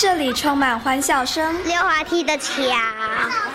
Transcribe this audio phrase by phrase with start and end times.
[0.00, 2.52] 这里充满欢笑声，溜滑梯的桥，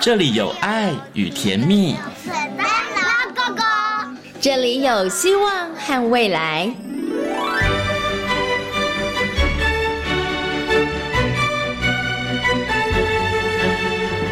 [0.01, 3.63] 这里有爱与甜蜜，水灯笼哥哥，
[4.41, 6.69] 这里有希望和未来。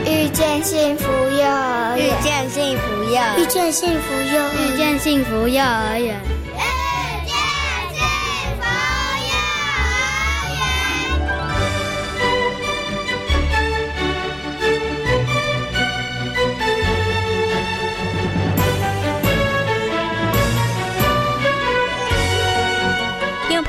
[0.06, 6.41] 遇见幸福幼儿园，遇见幸福幼，遇见幸福幼，遇见幸福幼儿园。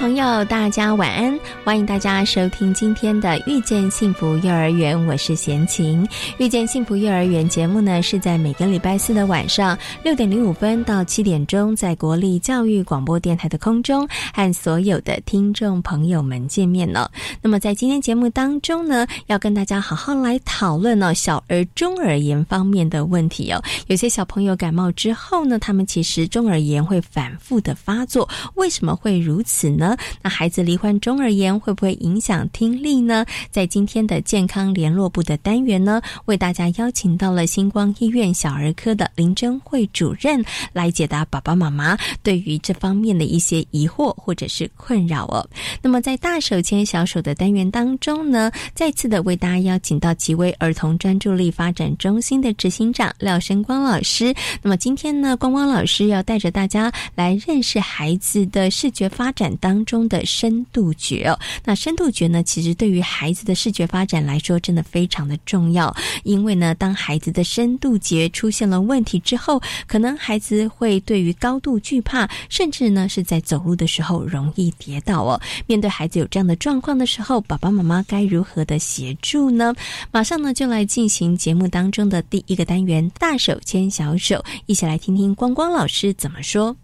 [0.02, 1.38] 朋友，大家晚安！
[1.62, 6.04] 欢迎大家收听今天的《遇见幸福幼儿园》，我是贤琴。
[6.38, 17.08] 《遇见幸福幼儿园》节目呢，是在每个礼拜四的晚上六点零五分到七点钟，在国立教育广播电台的空中和所有的听众朋友们见面了。
[17.40, 23.62] 那么在今天节目当中呢，要跟大家好好来讨论呢小儿中耳炎方面的问题哦。
[23.86, 29.91] 有些小朋友感冒之后呢，他们其实中耳炎会反复的发作，为什么会如此呢？
[30.22, 33.26] 那孩子罹患中耳炎会不会影响听力呢？
[33.50, 45.46] 在今天的健康联络部的单元呢，为大家邀请到了星光医院小儿科的林真慧主任来解答爸爸妈妈对于这方面的一些疑惑或者是困扰哦。
[45.82, 54.34] 那么在大手牵小手的单元当中呢，再次的为大家邀请到几位儿童专注力发展中心的执行长廖生光老师。
[54.62, 59.81] 那么今天呢，光光老师要带着大家来认识孩子的视觉发展当。
[59.84, 65.94] 中的深度觉哦，那深度觉呢，其实对于孩子的视觉发展来说，真的非常的重要。
[66.24, 75.40] 因为呢，当孩子的深度觉出现了问题之后，可能孩子会对于高度惧怕，甚至呢是在走路的时候容易跌倒哦。
[75.66, 79.74] 面对孩子有这样的状况的时候，爸爸妈妈该如何的协助呢？
[80.10, 86.76] 马上呢就来进行节目当中的第一个单元——大手牵小手，一起来听听光光老师怎么说。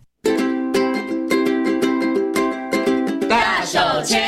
[3.69, 4.28] 手牵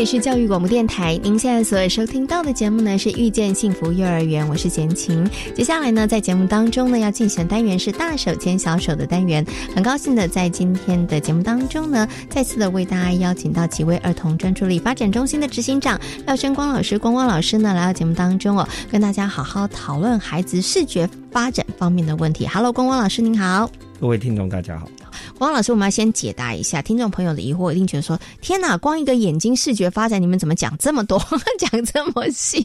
[0.00, 5.28] 里是教育广播电台，您现在所收听到的节目呢是遇见幸福幼儿园，我是贤琴。
[5.54, 9.44] 接下来呢，在节目当中呢要进行的单元是大手牵小手的单元，
[9.74, 22.46] 很高兴的在今天的节目当中呢，再次的为大家邀请到几位儿童专注力发展中心的执行长廖生光老师、光光老师呢来到节目当中哦，跟大家好好讨论孩子视觉发展方面的问题。
[22.46, 24.88] Hello，光光老师您好，各位听众大家好。
[25.38, 31.18] 汪老师，我们要先解答一下听众朋友的疑惑，一定觉得说：天哪，光一个眼睛视觉发展，你们怎么讲这么多，
[31.58, 32.60] 讲这么细？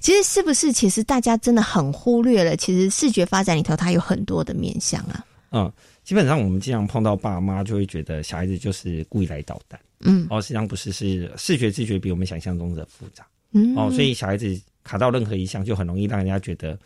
[0.00, 0.72] 其实是不是？
[0.72, 5.24] 其实大家真的很忽略了，其实视觉发展里头它有很多的面向啊。
[5.50, 5.72] 嗯，
[6.02, 16.78] 基本上我们经常碰到爸妈就会觉得小孩子就是故意来捣蛋，嗯，哦，实际上不是，是视觉知觉比我们想象中的复杂，嗯，哦，所以小孩子卡到任何一项就很容易让人家觉得，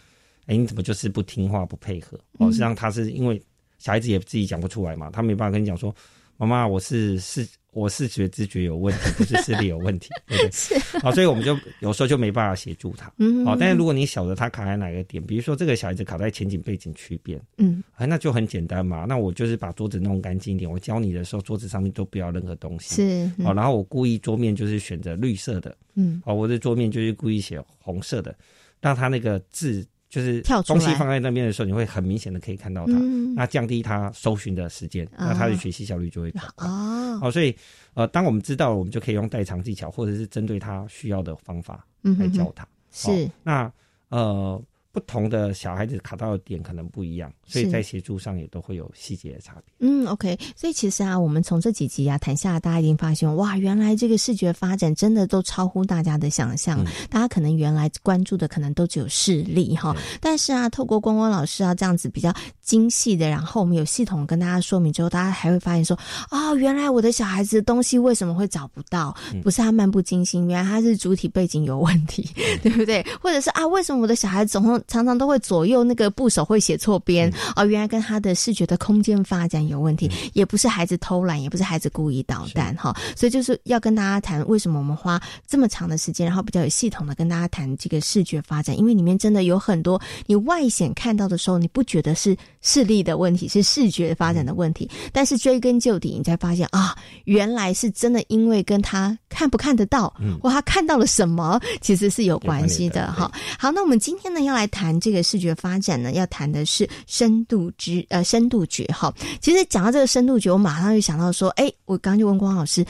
[0.46, 2.18] 哎，你怎么就是不听话不配合？
[2.38, 3.40] 哦，实际上他是因为。
[3.78, 5.94] 小孩子也自己讲不出来嘛，他没办法跟你讲说，
[6.36, 11.00] 妈妈，我是视我视觉知觉有问题，不是 视力有问题，对不对？
[11.00, 13.12] 好，所以我们就有时候就没办法协助他。
[13.18, 19.04] 嗯，好，但是如果你晓得他卡在哪个点，比如说这个小孩子卡在前景背景区边，嗯，哎，那就很简单嘛。
[19.04, 20.68] 那我就是把桌子弄干净一点。
[20.68, 22.96] 我教你的时候，桌子上面都不要任何东西。
[22.96, 28.36] 是，好，然后我故意桌面就是选择绿色的，嗯，好，我的桌面就是故意写红色的，
[28.80, 29.86] 让他那个字。
[30.08, 32.92] 就是东西放在那边的时候，你会很明显的可以看到它，
[33.34, 36.40] 那降低它搜寻的时间，那它的学习效率就会高。
[36.56, 37.54] 哦，好，所以
[37.94, 42.66] 呃，当我们知道了，我们就可以用代偿技巧，或者是针对他需要的方法来教他。
[42.90, 43.70] 是，那
[44.08, 44.62] 呃。
[44.98, 49.72] 不同的小孩子卡到的点可能不一样，所以在协助上也都会有细节的差别。
[49.78, 56.84] 嗯，OK，所以其实啊，我们从这几集啊谈下来，大家已经发现，哇，原来这个视觉发展真的都超乎大家的想象。
[57.08, 62.34] 大家可能原来关注的可能都只有视力哈，但是啊，透过光光老师啊这样子比较
[62.68, 65.98] 精细的，然后我们有系统跟大家说明之后，大家还会发现说，
[66.30, 69.16] 哦，原来我的小孩子的东西为什么会找不到？
[69.42, 72.28] 不是他漫不经心，原来他是主体背景有问题，
[72.62, 73.02] 对不对？
[73.22, 77.32] 或者是啊，为什么我的小孩总会常常都会左右那个部首会写错边？
[77.56, 100.10] 哦，原来跟他的视觉的空间发展有问题，也不是孩子偷懒，也不是孩子故意捣蛋哈，所以就是要跟大家谈为什么我们花这么长的时间，然后比较有系统的跟大家谈这个视觉发展，因为里面真的有很多你外显看到的时候，你不觉得是视力的问题，是视觉发展的问题，但是追根究底，你才发现啊，原来是真的因为跟他看不看得到，
[100.42, 103.30] 或他看到了什么，其实是有关系的哈。
[103.58, 104.78] 好，那我们今天呢要来谈。
[104.78, 109.12] 谈这个视觉发展呢，要谈的是深度知呃深度觉哈。
[109.40, 112.86] 其实讲到这个深度觉，我马上就想到说，哎，我刚刚就问光老师。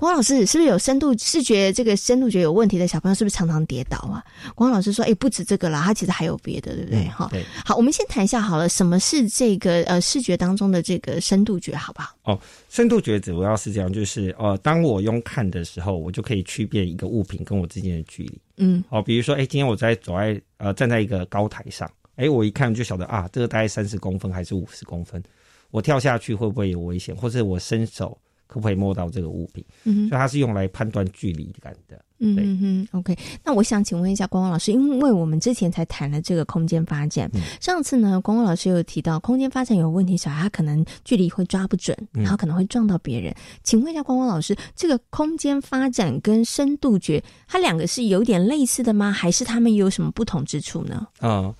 [0.00, 4.24] 光老师是不是有深度视觉这个深度觉有问题的小朋友，是不是常常跌倒啊？
[4.54, 7.44] 光老师说：“哎，不止这个啦，他其实还有别的，对不对？”哈，对。
[7.66, 12.14] 好，我们先谈一下好了，什么是这个呃视觉当中的这个深度觉，好不好？
[12.22, 18.40] 哦，深度觉主要是这样，就是呃，当我用看的时候，我就可以区别一个物品跟我之间的距离。
[18.56, 21.86] 嗯，哦，比如说，哎，今天我在走在呃站在一个高台上，
[22.16, 25.22] 哎，我一看就晓得啊，这个大概三十公分还是五十公分，
[25.70, 28.16] 我跳下去会不会有危险，或者我伸手。
[28.50, 29.64] 可不可以摸到这个物品？
[29.84, 32.04] 嗯，所以它是用来判断距离感的。
[32.18, 33.16] 嗯嗯嗯，OK。
[33.44, 37.30] 那我想请问一下光光老师，因为我们之前才谈了这个空间发展，
[37.60, 43.32] 上次呢，光光老师有提到空间发展有问题，小孩他可能距离会抓不准，然后可能会撞到别人。
[43.62, 49.12] 请问一下光光老师，这个空间发展跟深度觉，它两个是有点类似的吗？
[49.12, 51.06] 还是他们有什么不同之处呢？
[51.20, 51.54] 啊，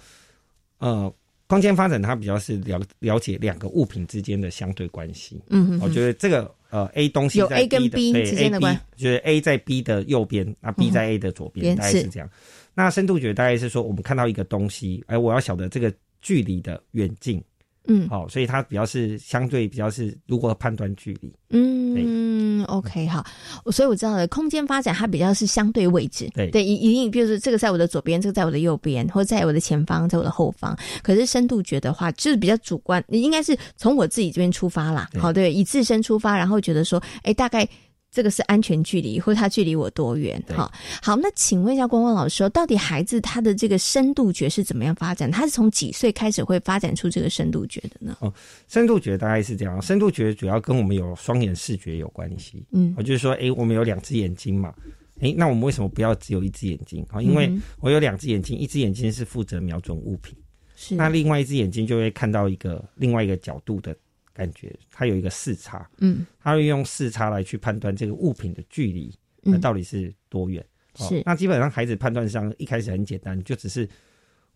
[0.79, 1.15] 呃。
[1.47, 5.43] 空间发展，它比较是了了解两个物品之间的相对关系。
[5.49, 12.31] 嗯，我觉得这个呃，A 东西有 A 跟 B 之间的关，就是 A 在 B 的右边，那 B 在 A 的左边，大概是这样。
[12.75, 17.43] 那深度觉大概是说，我们看到一个东西，哎，我要晓得这个距离的远近。
[17.93, 21.33] 嗯，好，所以它比较是相对比较是如何判断距离。
[21.49, 23.25] 嗯，OK，好，
[23.73, 26.31] 所以我知道了，空间发展它比较是相对位置。
[26.33, 30.79] 对对，一一定，比如说这个在我的左边，这个在我的右边，或者在我的前方，在我的后方。
[31.03, 35.11] 可是深度觉的话，就是比较主观，你应该是从我自己这边出发啦。
[35.19, 37.69] 好，对，以自身出发，然后觉得说，哎，大概。
[38.11, 40.43] 这个是安全距离，或者他距离我多远？
[40.49, 40.71] 哈，
[41.01, 45.31] 好，那请问一下光光老师，到底孩子他的这个深度觉是怎么样发展？
[45.31, 48.17] 他是从几岁开始会发展出这个深度觉的呢？
[48.21, 48.33] 哦，
[48.67, 52.65] 深度觉大概是这样，深度觉主要跟我们有双眼视觉有关系。
[52.73, 54.75] 嗯，我就是说，哎，我们有两只眼睛嘛，
[55.21, 57.07] 哎，那我们为什么不要只有一只眼睛？
[57.11, 57.49] 啊，因为
[57.79, 60.37] 我有两只眼睛，一只眼睛是负责瞄准物品，
[60.75, 63.97] 是那另外一只眼睛就会看到一个另外一个角度的。
[64.33, 70.65] 感觉它有一个视差，嗯，它会用视差来去判断这个物品的距离，那到底是多远？
[70.97, 73.89] 是那基本上孩子判断上一开始很简单，就只是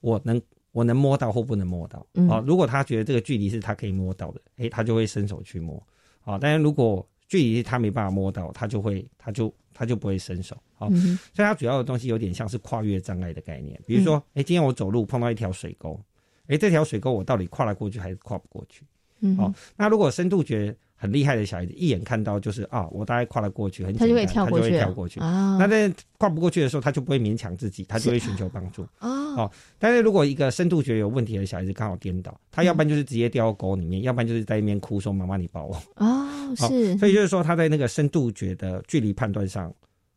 [0.01, 0.41] 我能
[0.73, 2.05] 我能摸到或不能摸到。
[2.29, 5.81] 哦，如果他觉得这个距离是他可以摸到的，诶，他就会伸手去摸。
[6.21, 10.57] 好，但是如果距离他没办法摸到，他就会他就他就不会伸手。
[10.75, 13.81] 好，所以它主要的东西有点像是跨越障碍的概念。
[13.87, 15.99] 比如说，诶，今天我走路碰到一条水沟，
[16.49, 18.85] 哎，这条水沟我到底跨得过去还是跨不过去？
[19.39, 25.57] 哦，那如果深度觉很厉害的小孩子，一眼看到就是啊，我大概跨得过去，很他就会跳过去，跳过去啊。
[25.59, 29.51] 那在跨不过去的时候，他就不会勉强自己，他就会寻求帮助哦。
[29.79, 36.97] 但是如果一个深度觉有问题的小孩子刚好颠倒，他要不然就是直接掉到沟里面，要不然就是在那边哭说：“妈妈，你抱我。”哦，是。
[36.97, 39.75] 所以就是说，他在那个深度觉的距离判断上，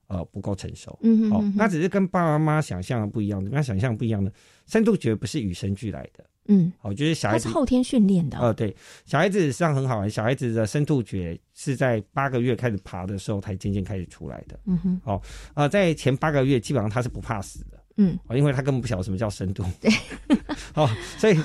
[0.07, 0.97] 呃，不够成熟。
[1.01, 4.31] 嗯哦，那只是跟爸爸妈妈想象的不一样，怎么样想象不一样的？
[4.67, 6.23] 深度觉不是与生俱来的。
[6.47, 8.37] 嗯，好，就是小孩子后天训练的。
[8.39, 10.09] 呃，对，小孩子实际上很好玩。
[10.09, 14.59] 小孩子的深度觉是在八个月开始爬的时候才渐渐开始出来的。
[14.65, 15.21] 嗯哼，好，
[15.53, 17.77] 呃，在前八个月基本上他是不怕死的。
[17.97, 19.63] 嗯，因为他根本不晓得什么叫深度。
[19.81, 19.91] 对，
[20.75, 21.37] 哦，所以，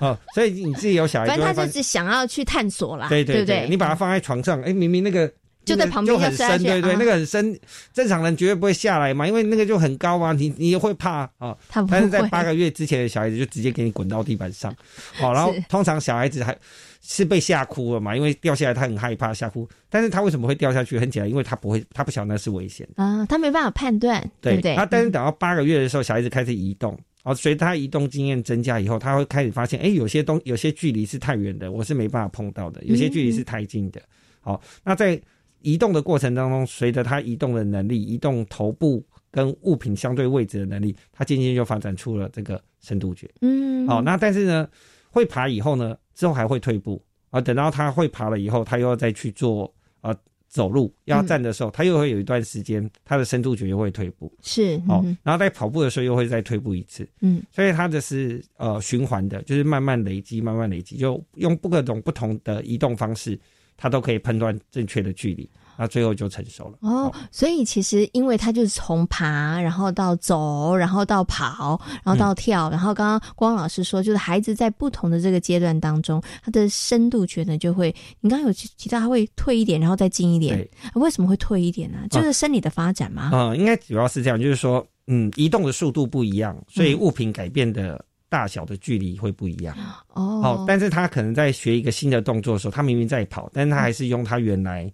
[0.00, 3.08] 哦，所以你自己有小孩，反正他就是想要去探索啦。
[3.08, 5.32] 对对对，你把他放在床上，哎，明明那个。
[5.64, 7.58] 就在旁边就很深，对对，那个很深，
[7.92, 11.56] 正常人绝对不会下来嘛，因为那个就很高嘛，你你也会怕啊。
[11.68, 14.74] 他但是在八个月之前的小孩子就直接给你滚到地板上，
[15.14, 16.56] 好， 然后通常小孩子还
[17.00, 19.68] 是被吓哭了嘛，因为掉下来他很害怕吓哭。
[19.88, 20.98] 但是他为什么会掉下去？
[20.98, 24.74] 很简单，因为他不会，他不晓得那是危险啊，他没办法判断，对不对？
[24.74, 34.00] 他，但是等到八个月的时候，小孩子开始移动，哦，随着他移动经验增加以后，他会开始发现，哎，有些东有些距离是太远的，我是没办法碰到的；有些距离是太近的。
[34.40, 35.20] 好，那在
[35.62, 43.30] 移动的过程当中，随着它移动的能力、移动头部跟物品相对位置的能力，它渐渐就发展出了这个深度觉。
[43.40, 44.68] 嗯，好，那但是呢，
[45.10, 47.40] 会爬以后呢，之后还会退步啊。
[47.40, 50.14] 等到它会爬了以后，它又要再去做啊
[50.48, 54.30] 走路，要站的时候，他又会有一段时间，它的深度觉又会退步。
[54.42, 57.08] 是，哦，然后在跑步的时候又会再退步一次。
[57.22, 63.38] 嗯，所以它的是呃循环的，就是慢慢累积，慢慢累积，就用各种不同的移动方式。
[63.76, 66.78] 他都可以判断正确的距离，那最后就成熟了。
[66.80, 80.68] 哦，所以其实因为它就是从爬，然后到走，然后到跑，然后到跳，然后刚刚光老师说，就是孩子在不同的这个阶段当中，他的深度觉呢就会，你刚刚有提到他会退一点，然后再进一点。
[80.94, 81.98] 为什么会退一点呢？
[82.10, 83.30] 就是生理的发展吗？
[83.32, 88.04] 嗯，应该主要是这样，就是说，嗯，移动的速度不一样，所以物品改变的。
[88.32, 89.76] 大小的距离会不一样
[90.14, 94.90] 哦，但是他可能在学一个新的动作的时候，他明明在跑，但是他还是用他原来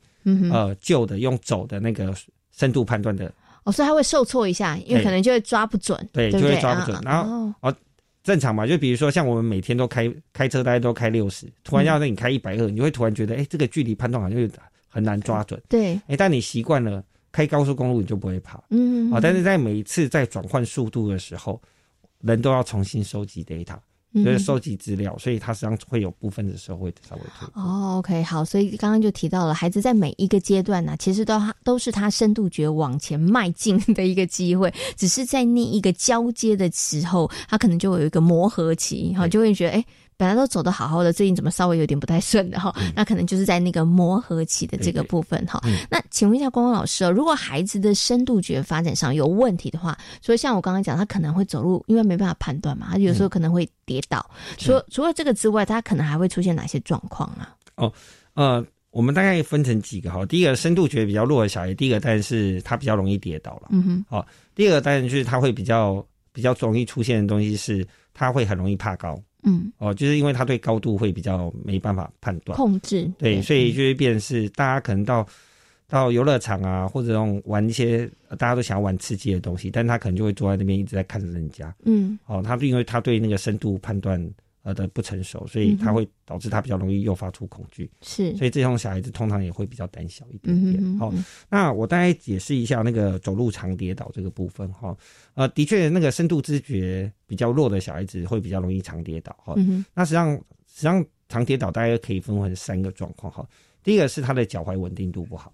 [0.51, 2.13] 呃旧的用走的那个
[2.51, 7.01] 深度判断的哦，所以他会受挫一下，因为可能就会抓不准，对，就会抓不准。
[7.05, 7.73] 然后哦，
[8.25, 8.67] 正常嘛？
[8.67, 14.51] 就比如说像我们每天都开开车，大家都开六十，突然要让你开一百二，你会突然觉得，哎，这个距离判断好像
[14.89, 15.63] 很难抓准。
[15.69, 18.65] 对，哎，但你习惯了开高速公路，你就不会跑。
[18.71, 21.63] 嗯，啊，但是在每一次在转换速度的时候，
[22.21, 23.77] 人都要重新收集 data。
[24.15, 27.47] 就是收集资料，所以他实际上会有部分的时候会稍微退。
[27.53, 39.85] 哦，OK，好，所以刚刚就提到了，孩子在每一个阶段呢，其实都都是他深度觉往前迈进的一个机会，只是在那一个交接的时候，他可能就有一个磨合期，哈，就会觉得哎。
[40.19, 42.75] 本来都走的好好的，最近怎么稍微有点不太顺的哈？
[42.97, 45.63] 那可能就是在那个磨合期的这个部分哈。
[45.89, 54.29] 那请问一下光光老师哦，如果孩子的深度觉发展上有问题的话，所以像我刚刚讲，他可能会走路，因为没办法判断嘛，他有时候可能会跌倒。
[54.57, 57.55] 除除了这个之外，他可能还会出现哪些状况啊？
[57.77, 57.93] 哦，
[58.35, 60.27] 呃，我们大概分成几个哈。
[60.27, 63.69] 第一个深度觉比较弱的小孩，第一个当然是他比较容易跌倒了。
[63.71, 64.05] 嗯哼。
[64.11, 69.17] 好，第二个当然就是他会比较比较容易出现的东西是，他会很容易怕高。
[69.43, 72.57] 嗯，哦，就是因为他对高度会比较没办法判断。
[72.57, 75.27] 控制，对，所以就会变是大家可能到
[75.89, 84.21] 到游乐场啊，或者用玩一些大家都想要玩刺激的东西，但他可能就会坐在那边一直在看着人家，嗯，哦，他因为他对那个深度判断。
[84.63, 90.99] 呃的不成熟，所以他会导致他比较容易诱发出恐惧，是，所以这种小孩子通常也会比较胆小一点点。
[90.99, 91.13] 好，
[91.49, 94.97] 那我大概解释一下那个走路常跌倒这个部分哈。
[95.35, 99.55] 呃，的确，那个深度知觉比较弱的小孩子会比较容易常跌倒哈。
[99.95, 103.49] 那实际上，实际上常跌倒大概可以分为三个状况哈。
[103.83, 105.53] 第一个是他的脚踝稳定度不好，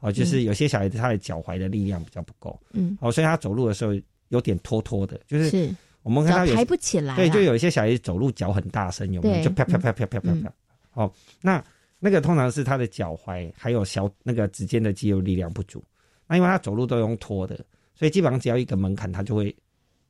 [0.00, 3.92] 哦，就是有些小孩子他的脚踝的力量比较不够，嗯，哦，所以他走路的时候
[4.28, 5.74] 有点拖拖的，就是。
[6.02, 9.44] 我们看到抬不起来，对，就有一些小孩子走路脚很大声，有没有？
[9.44, 10.52] 就啪啪啪啪啪啪啪。
[10.90, 11.62] 好，那
[11.98, 15.84] 那个通常是他的脚踝还有小那个指尖的肌肉力量不足。
[16.26, 17.56] 那因为他走路都用拖的，
[17.94, 19.54] 所以基本上只要一个门槛，他就会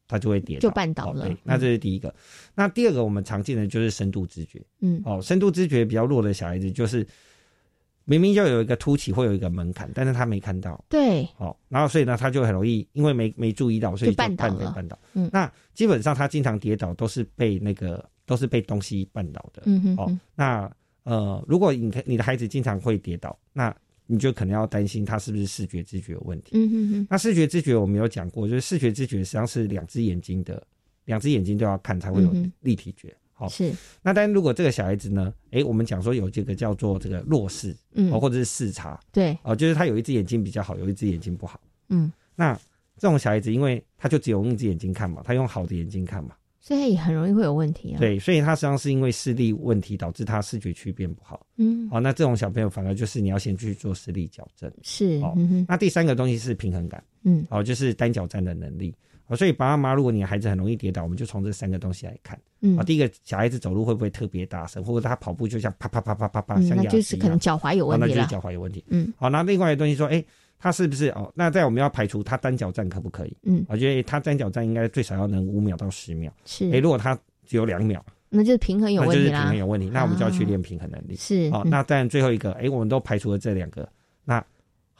[0.06, 1.28] 他就会跌，就绊倒了。
[1.42, 2.14] 那这是第一个。
[2.54, 4.62] 那第二个我们常见的就是深度知觉。
[4.80, 7.06] 嗯，哦，深度知觉比较弱的小孩子就是。
[8.10, 10.84] 明明就有一个凸起，会有一个门槛，但是他没看到。
[10.88, 14.74] 对，哦，然后所以呢，他就很容易，因为没没注意到，所以就绊倒了。
[14.76, 14.98] 绊倒。
[15.14, 19.62] 嗯，那基本上他经常跌倒都是被那个都是被东西绊倒的。
[19.66, 19.96] 嗯哼。
[19.96, 20.68] 哦，那
[21.04, 23.72] 呃，如果你你的孩子经常会跌倒，那
[24.06, 26.50] 你就可能要担心他是不是视觉知觉有问题。
[26.54, 27.06] 嗯哼哼。
[27.08, 30.60] 那视觉知觉我们有讲过，就是视觉知觉实际上是两只眼睛的，
[31.04, 33.16] 两只眼睛都要看才会有立体觉。
[33.40, 35.32] 好是，那但如果这个小孩子呢？
[35.50, 42.54] 哎，我们讲说有这个叫做这个弱视，嗯，或者是视差，对，哦，就是他有一只眼睛比较好，有一只眼睛不好，嗯，那
[42.98, 47.98] 这种小孩子，因为他就只有用一只眼睛看嘛，他用好的眼睛看嘛，所以也很容易会有问题啊。
[47.98, 55.34] 对，所以他实际上是因为视力问题导致他视觉区变不好，嗯，好，那这种小朋友反而就是你要先去做视力矫正，是，哦，
[55.66, 58.94] 那第三个东西是平衡感，嗯，哦，就是单脚站的能力。
[59.36, 62.38] 所以爸爸妈妈，如果你的孩子很容易跌倒，我们就从这三个东西来看。
[62.62, 68.84] 嗯，啊，第一个小孩子走路会不会特别大声，或者他跑步就像啪啪啪啪啪啪，像那就是可能脚踝有问题那就是脚踝有问题。
[68.88, 70.22] 嗯，好，那另外一个东西说，哎，
[70.58, 71.32] 他是不是哦？
[71.34, 73.36] 那在我们要排除他单脚站可不可以？
[73.44, 76.32] 嗯，我觉得他单脚站应该最少要能五秒到十秒。
[76.44, 81.14] 是，哎，如果他只有两秒，那就是平衡有问题就是平衡有问题，那我们就要去练平衡能力。
[81.16, 83.88] 是，好，那当然最后一个，哎，我们都排除了这两个，
[84.24, 84.44] 那。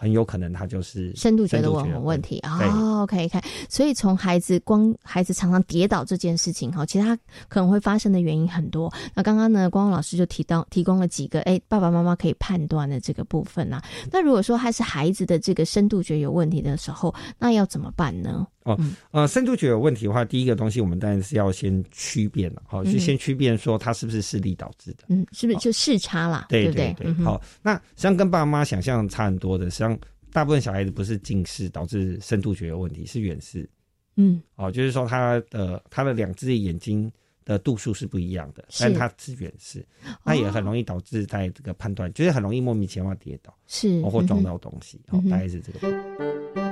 [0.01, 7.15] 很有可能他就是深度觉得我有问题哦，OK OK，所以从孩子光孩子常常跌倒这件事情哈，其实他
[7.49, 8.91] 可能会发生的原因很多。
[9.15, 13.83] 那刚刚呢，光光老师就提到提供了几个，哎，爸爸妈妈可以判断的这个部分呐。
[14.11, 18.47] 那如果说他是孩子的这个深度觉有问题的时候，那要怎么办呢？
[18.65, 18.79] 哦，
[19.11, 26.47] 呃，深度觉有问题的话，第一个东西我们当然是要先区辨了，好，就先区辨说他是不是视力导致的，嗯，是不是就视差啦？
[26.51, 29.99] 对对对，好，那实际上跟爸妈想象差很多的，实际上
[30.31, 33.69] 大部分小孩子不是近视导致深度觉有问题，是远视，
[34.17, 37.11] 嗯，哦，就是说他的他的两只眼睛
[37.47, 39.83] 的度数是不一样的，但他是远视，
[40.23, 46.70] 那也很容易导致在这个判断，就是很容易莫名其妙跌倒，是或撞到东西，哦，大概是这个。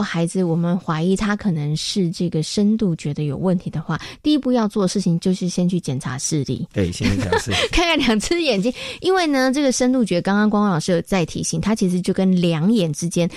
[0.00, 6.66] 孩子，我们怀疑他可能是这个深度觉得有问题的话，第一步要做的事情就是先去检查视力。
[6.72, 8.72] 对，先检查视力， 看看两只眼睛。
[9.00, 13.28] 因为呢，这个深度觉，刚刚光光老师有在提醒，他其实就跟两眼之间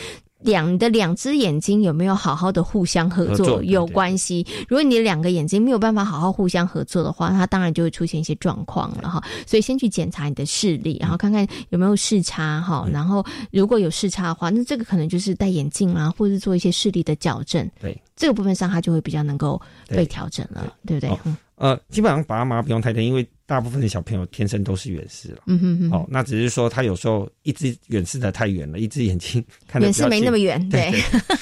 [0.43, 4.45] 两你的两只眼睛有没有好好的互相合作有关系。
[4.67, 9.23] 如果你的两个眼睛没有办法好好互相合作的话，它当然就会出现一些状况了哈。
[9.45, 12.87] 所以先去检查你的视力，然后看看有没有视差哈。
[12.91, 17.69] 然后如果有视差的话，那这个可能就是戴眼镜啊，或者做一些视力的矫正。
[17.79, 21.17] 对，这个部分上它就会比较能够被调整了，对不对？
[21.55, 25.41] 呃，基本上爸爸妈妈不用太担心，因为大部分的小朋友天生都是远视了。
[25.47, 25.91] 嗯哼哼。
[25.91, 30.69] 哦，那只是说他有时候一只远视的太远了，一只眼睛看远视没那么远。
[30.69, 30.89] 对。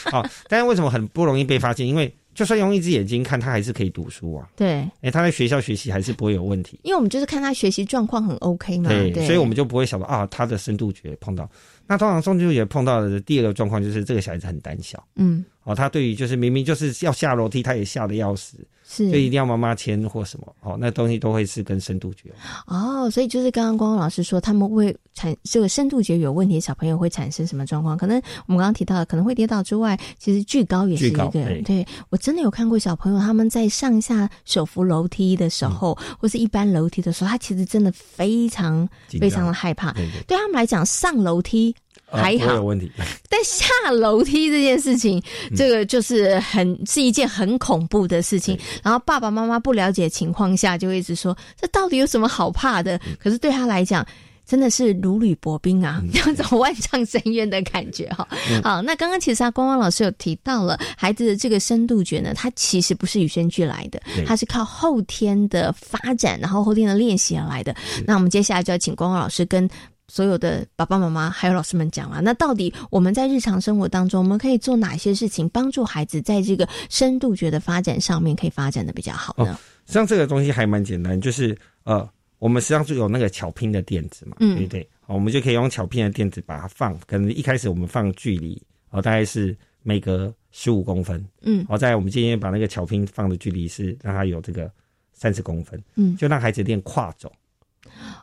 [0.06, 1.86] 好，但是为什么很不容易被发现？
[1.86, 4.50] 因为就算用一只眼睛看，他还是可以读书啊。
[4.56, 4.84] 对。
[5.02, 6.80] 哎，他在学校学习还是不会有问题。
[6.82, 8.90] 因为我们就是看他学习状况很 OK 嘛。
[8.90, 9.28] 对。
[9.28, 11.48] 所以我们就不会想到啊，他的深度觉碰到。
[11.90, 15.04] 那通常中秋节碰到的第二个状况就是这个小孩子很胆小。
[15.16, 15.44] 嗯。
[15.64, 18.58] 哦，他对于就是明明就是要下楼梯，他也吓得要死。
[18.88, 22.32] 是，就一定要妈妈牵或什么，哦，那东西都会是跟深度觉
[22.66, 27.96] 哦，所以就是刚刚光光老师说，他们会产这个深度觉有问题，小朋友会产生什么状况？
[27.96, 28.18] 可能
[28.48, 31.28] 我们刚刚提到的，可能会跌倒之外，其实巨高也是一个。
[31.28, 39.92] 对我真的有看过小朋友他们在上下手扶楼梯的时候，或是一般楼梯的时候，他其实真的非常非常的害怕。
[40.26, 41.76] 对他们来讲，上楼梯。
[42.12, 42.92] 还好，有问题。
[43.30, 45.22] 但下楼梯这件事情，
[45.56, 48.58] 这个就是很是一件很恐怖的事情。
[48.84, 53.00] 然后爸爸妈妈不了解情况下，就一直说这到底有什么好怕的？
[53.20, 54.06] 可是对他来讲，
[54.46, 58.28] 真的是如履薄冰啊，那种万丈深渊的感觉哈。
[58.64, 67.76] 好，那刚刚其实啊，光光老师有提到了孩子的这个深度觉呢，它其实不是与生俱来的，它是靠后天的发展，然后后天的练习而来的。
[68.08, 69.70] 那我们接下来就要请光光老师跟。
[70.10, 79.58] 所有的爸爸妈妈还有老师们讲了，那到底我们在日常生活当中，我们可以做哪些事情，帮助孩子在这个深度觉的发展上面可以发展的比较好呢？
[79.86, 82.08] 实际上这个东西还蛮简单，就是呃，
[82.40, 84.88] 我们实际上就有那个巧拼的垫子嘛，对不对？
[85.06, 88.62] 我们就可以用巧拼的垫子把它放，可能一开始我们放距离，
[88.92, 94.72] 哦，大概是每隔十五公分，嗯，好，在我们今天把那个巧拼放的距离是让它有这个
[95.14, 97.32] 三十公分，嗯，就让孩子练跨走。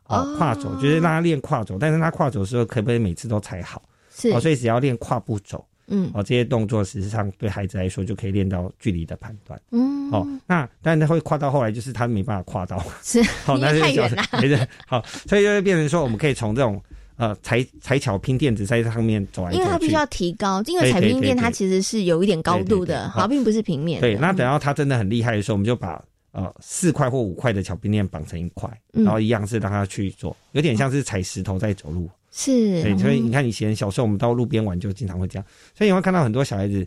[0.09, 3.83] 哦，跨走就是让他练跨走，但是他跨走的时候可不可以每次都踩好？
[4.15, 4.31] 是。
[4.31, 16.81] 哦，所以只要练跨步走，嗯，哦，这些动作实际上对孩子来说就可以练到距离的判断，嗯，哦，那但是会跨到后来就是他没办法跨到，是，好， 那就太远了，没事，好，所以就会变成说我们可以从这种
[17.17, 24.01] 呃踩踩巧拼垫子在上面走来走去，因为它必须要提高，因为踩拼垫它其实是有一点高度的，好，并不是平面。
[24.01, 26.03] 对，那等到他真的很厉害的时候，我们就把。
[26.37, 32.11] 呃，四块或五块的巧冰链绑成一块，然后一样是让他去做，有点像是踩石头在走路。
[32.31, 36.87] 是，对，所以你看以前小时候我们到路边玩就经常会这样，所以你会看到很多小孩子。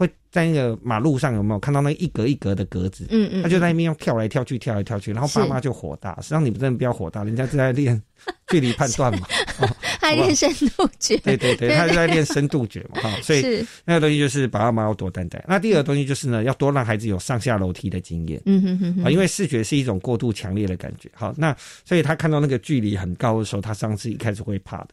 [0.00, 3.06] 会在那个马路上有没有看到那一格一格的格子？
[3.10, 6.16] 嗯嗯，他就在那边用跳来跳去，跳来跳去，然后爸妈就火大。
[6.22, 8.00] 实际上你们真的不要火大，人家是在练
[8.48, 9.28] 距离判断嘛，
[10.00, 11.18] 还练深度觉。
[11.18, 13.14] 对对对，他是在练深度觉嘛，哈。
[13.20, 15.44] 所以那个东西就是爸爸妈妈要多担待。
[15.46, 18.40] 那第二个东西就是呢，要多让孩子有上下楼梯的经验。
[18.46, 21.10] 嗯哼哼啊，因为视觉是一种过度强烈的感觉。
[21.12, 24.88] 好，那所以他看到那个距离很高的时候，他上次一开始会怕的。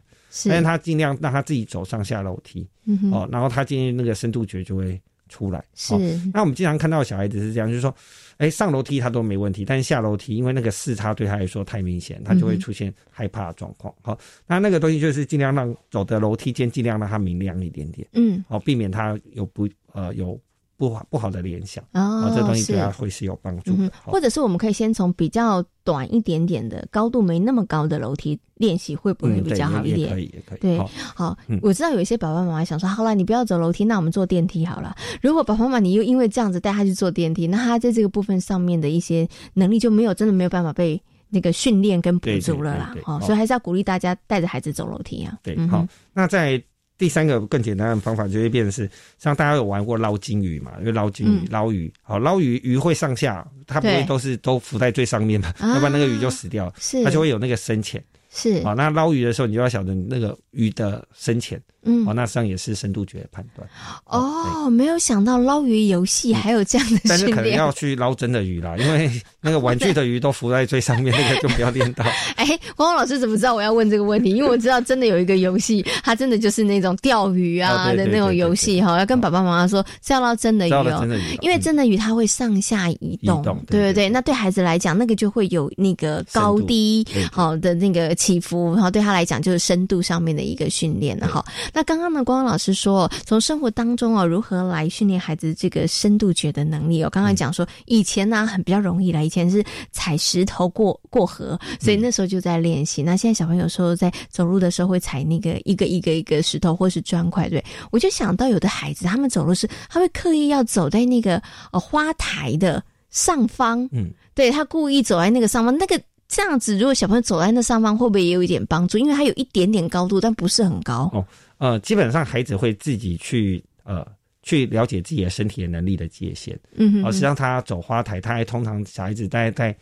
[0.45, 5.63] 但是他尽量让他自己走上下楼梯，嗯哦，然后他今天那个深度觉就会出来。
[5.73, 5.93] 是，
[6.33, 7.93] 那我们经常看到小孩子是这样，就是说，
[8.37, 13.93] 哎，上楼梯他都没问题，但是下楼梯因为那个视差对他来说太明显，他就会出现害怕的状况。
[14.01, 20.39] 好，那那个东西就是尽量让走的楼梯间尽量让它明亮一点点，嗯，好，避免他有不呃有。
[20.77, 23.91] 不好不好的联想哦，这东西对他会是有帮助的。
[24.05, 30.11] 或者是我们可以先从比较短一点点的高度没那么高的楼梯练习，会不会比较好一点？
[30.11, 30.59] 可以，也可以。
[30.59, 30.79] 对，
[31.15, 34.95] 好，我知道有一些爸爸妈妈想说，好了，你不要走楼梯，那我们坐电梯好了。
[35.19, 42.95] 如果爸爸妈妈你又因为这样子带他去坐电梯，那他在这个部分上面的一些能力就没有真的没有办法被那个训练跟补足了啦。
[43.05, 45.39] 哦，所以还是要鼓励大家带着孩子走楼梯啊。
[45.41, 46.63] 对，好，那在。
[46.97, 50.71] 第三个更简单的方法就会变成是，像大家有玩过捞金鱼嘛？
[50.79, 55.53] 因为捞金鱼、捞鱼，好捞鱼，鱼会上下，它不会都是都浮在最上面嘛？
[55.59, 58.03] 要不然那个鱼就死掉了，它就会有那个深浅。
[58.29, 61.61] 是好，那捞鱼的时候，你就要晓得那个鱼的深浅。
[61.87, 63.67] 嗯，哦，那实际上也是深度觉的判断。
[64.05, 69.09] 哦，没有想到捞鱼游戏还有这样的但是可能要去捞真的鱼啦，因为
[69.41, 72.03] 那个玩具的鱼都浮在最上面，那个就不要练到。
[72.35, 72.45] 哎，
[72.75, 74.31] 黄黄老师怎么知道我要问这个问题？
[74.31, 81.07] 因为我知道真的有一个游戏，它真的就是那种钓鱼啊的那种游戏哈，要跟爸爸妈妈说是要捞真的鱼哦，
[81.41, 84.09] 因为真的鱼它会上下移动，对对对。
[84.09, 91.43] 那对孩子来讲，那个就会有那个高低好的那个起伏，然后对他来讲就是深度上面的一个训练了哈。
[91.77, 97.09] 那刚刚呢，光光老师说，从生活当中哦，如何来训练孩子这个深度觉的能力哦？
[97.11, 103.03] 刚刚讲说，以前呢很比较容易啦，以前是踩石头过过河，所以那时候就在练习。
[103.03, 111.39] 那现在小朋友有时候在走路的时候会踩那个一个一个一个石头或是砖块，对我就想到有的孩子他们走路是他会刻意要走在那个
[111.71, 116.01] 呃花台的上方，嗯，对他故意走在那个上方那个。
[116.29, 118.97] 这样子，如果小朋友走在那上方，会不会也有一点帮助？
[118.97, 121.09] 因为它有一点点高度，但不是很高。
[121.13, 121.25] 哦，
[121.57, 124.05] 呃，基本上孩子会自己去呃
[124.43, 126.57] 去了解自己的身体的能力的界限。
[126.75, 127.03] 嗯哼。
[127.05, 129.75] 哦，实际上他走花台，他还通常小孩子在在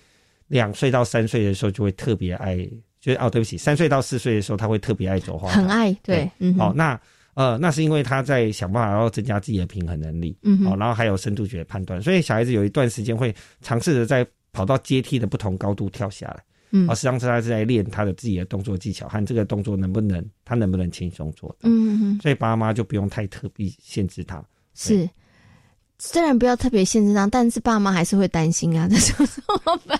[0.47, 2.57] 两岁到三岁的时候就会特别爱，
[2.99, 5.61] 就是哦，对不起，三岁到四岁的时候他会特别爱走花台。
[5.61, 6.29] 很爱，对。
[6.39, 6.55] 嗯。
[6.59, 6.99] 哦，那
[7.33, 10.37] 呃，那是因为他在想办法要增加自己的平衡能力。
[10.43, 10.71] 嗯哼。
[10.71, 14.25] 哦，然后还有深度觉判断，所以小孩子有一段时间会尝试着在。
[14.55, 25.09] 跑到阶梯的不同高度跳下来，嗯，而实际上是他是在练他的自己的动作技巧和这个动作能不能他能不能轻松做，嗯嗯，所以爸妈就不用太特别限制他，是。
[25.97, 29.25] 虽然不要特别限制他，但是爸妈还是会担心啊，这怎
[29.65, 29.99] 么办？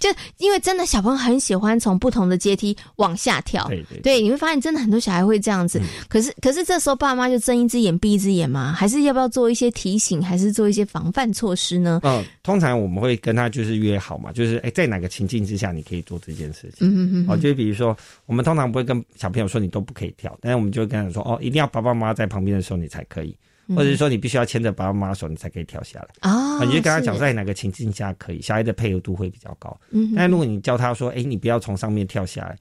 [0.00, 5.80] 就因为真的小朋友很喜欢从不同的阶梯往下跳，对对，对，你会发现真的很多小孩会这样子。
[6.08, 8.72] 可是可是这时候爸妈就睁一只眼闭一只眼嘛？
[8.72, 12.00] 还是要不要做一些提醒，还是做一些防范措施呢？
[12.02, 16.88] 嗯，通常我们会跟他就是约好嘛，就是哎，在哪个情境之下你可以做这件事情？
[16.88, 17.26] 嗯嗯嗯。
[17.28, 23.34] 哦，就比如说我们通常不会跟小朋友说你都不可以跳，但是我们就会跟他说哦，一定要爸爸妈妈在旁边的时候你才可以。
[23.68, 26.62] 或者是说你必须要牵着爸爸妈妈手，你才可以跳下来啊！
[26.62, 29.76] 你就跟他讲在哪个情境下可以，小孩的配合度会比较高。
[29.90, 32.56] 嗯，但如果你教他说，哎，你不要从上面跳下来，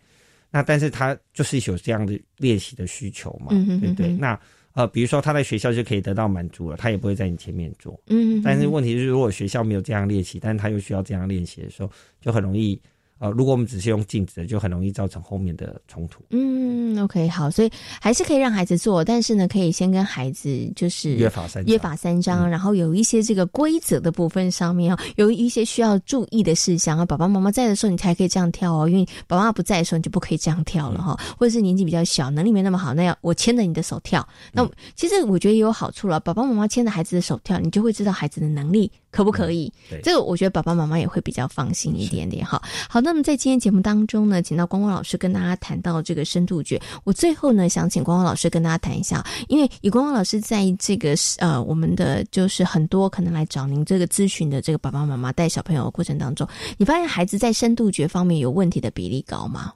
[0.50, 4.08] 那但是他就是有这样的练习的需求嘛，对不对？
[4.14, 4.40] 那
[4.74, 8.00] 呃，比如说他在学校就可以得到满足了，他也不会在你前面做。
[8.08, 12.80] 嗯，但是问题是，如果学校没有这样练习，但是他又需要这样练习的时候，就很容易。
[13.18, 16.22] 呃，如果我们只是用镜子的，就很容易造成后面的冲突。
[16.32, 27.06] 嗯，OK，好，所以还是可以让孩子做，但是呢，可以先跟孩子就是约法三约法三章，然后有一些这个规则的部分上面哦，有一些需要注意的事项啊。
[27.06, 31.18] 爸爸妈妈在的时候，你才可以这样跳哦，因为爸爸妈妈不在的时候，你就不可以这样跳了哈。
[31.38, 34.28] 或者是年纪比较小，能力没那么好，那要我牵着你的手跳。
[34.52, 38.92] 那其实我觉得也有好处了，爸爸妈妈牵着孩子的手跳，你就会知道孩子的能力。
[39.16, 39.72] 可不可以？
[40.04, 42.62] 这个我觉得爸爸妈妈也会比较放心一点点哈。
[42.90, 46.78] 好，那么在今天节目当中呢，请到光光老师跟大家谈到这个深度觉。
[47.06, 56.46] 我最后呢，想请光光老师跟大家谈一下，因为以光光老师在这个呃，我们的就是很多可能来找您这个咨询的这个爸爸妈妈带小朋友的过程当中，
[56.78, 59.72] 你发现孩子在深度觉方面有问题的比例高吗？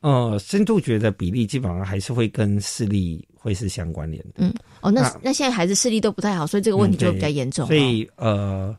[0.00, 4.34] 呃，深度觉的比例基本上还是会跟视力会是相关联的。
[4.36, 7.66] 嗯，哦，那那现在孩子视力都不太好，所以这个问题就比较严重。
[7.66, 8.74] 所以呃，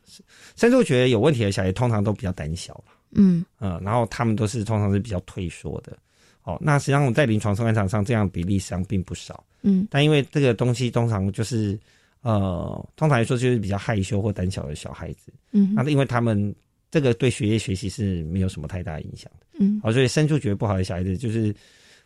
[0.56, 5.97] 深度觉有问题的小孩通常都比较胆小嗯呃，然后他们都是通常是比较退缩的。
[6.43, 9.43] 哦，那实际上在临床生观场上，这样比例实际上并不少。
[9.62, 11.78] 嗯，但因为这个东西通常就是
[12.21, 15.32] 呃，通常来说就是比较害羞或胆小的小孩子。
[15.52, 16.56] 嗯，那因为他们。
[16.93, 21.52] 这个对学业学习是没有什么太大影响的，嗯，好，所以深处觉得不好的小孩子就是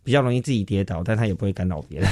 [0.08, 2.10] 比较容易自己跌倒，但他也不会干扰别人，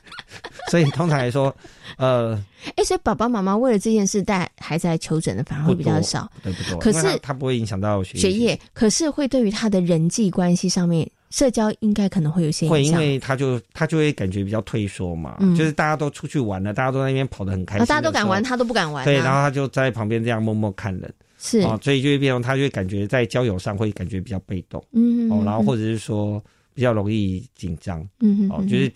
[0.68, 1.56] 所以通常来说，
[1.96, 2.38] 呃，
[2.76, 19.32] 哎，所以爸爸妈妈为了这件事带孩子来求诊的反而会比较少，对不多，可是他不会影响到学学业，可是会对于他的人际关系上面，社交应该可能会有些会，因为他就他就会感觉比较退缩嘛，就是大家都出去玩了，大家都在那边跑得很开心，大家都敢玩，他都不敢玩，对，然。
[19.32, 21.10] 后他就在旁边这样默默看人。
[21.42, 21.60] 是。
[21.60, 26.42] 啊，所以就会变成他就会感觉在交友上会感觉比较被动，嗯，哦，然后或者是说
[26.74, 28.92] 比较容易紧张，嗯，哦，就是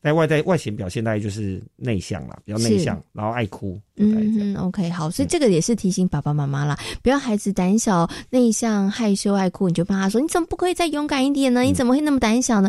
[0.00, 3.80] 在外在外显表现大概就是内向啦，比较内向，然后爱哭。
[3.96, 11.60] 嗯嗯，OK，好，所以这个也是提醒爸爸妈妈啦，不要孩子胆小、内向、害羞、爱哭，你就帮他说，你怎么不可以再勇敢一点呢？
[11.60, 12.68] 你怎么会那么胆小呢？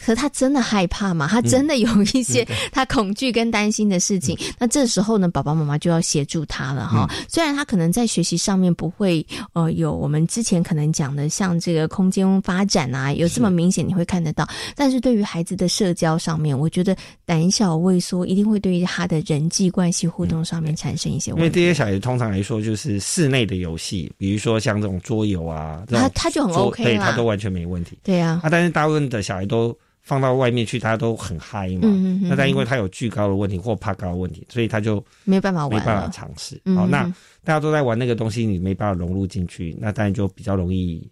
[0.00, 1.26] 可他真的害怕嘛？
[1.26, 4.38] 他真的有一些他恐惧跟担心的事情。
[4.60, 7.10] 那这时候呢，爸爸妈妈就要协助他了哈。
[7.28, 20.59] 虽然他可能在学习上面不会呃有我们之前可能讲的像这个空间发展啊，有这么明显你会看得到，但是对于孩子的社交上面，我觉得胆小畏缩一定会对于他的人际关系互动上。
[20.60, 27.98] 面产生一些问题，因为这些小孩通常来说就是室内的游戏，比如说像这种桌游啊，他他就很 OK 对他都完全没问题。
[28.02, 31.88] 对呀，啊，但是大部分的小孩都放到外面去，他都很嗨嘛。
[32.22, 36.60] 那但因为他有惧高的问题或怕高的问题，所以他就没办法玩，没办法尝试。
[36.74, 37.04] 好，那
[37.44, 41.06] 大家都在玩那个东西，你没办法融入进去，那当然就比较容易。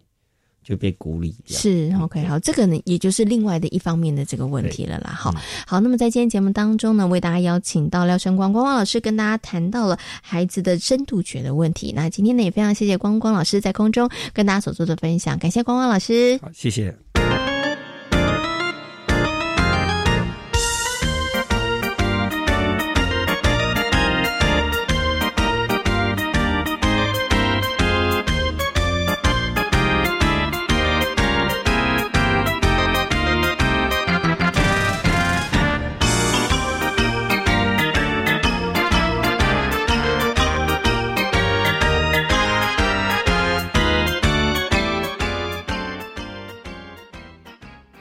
[0.69, 5.09] 就被孤立，是 OK 好，这个呢，也就是另外的一方面的这个问题了啦。
[5.09, 5.33] 好，
[5.65, 11.91] 好，那么在今天节目当中呢，为大家邀请到廖生光光光老师跟大家谈到了孩子的深度觉的问题。
[11.95, 16.95] 那今天呢，也非常谢谢光光老师在空中跟大家所做的分享，感谢光光老师，好，谢谢。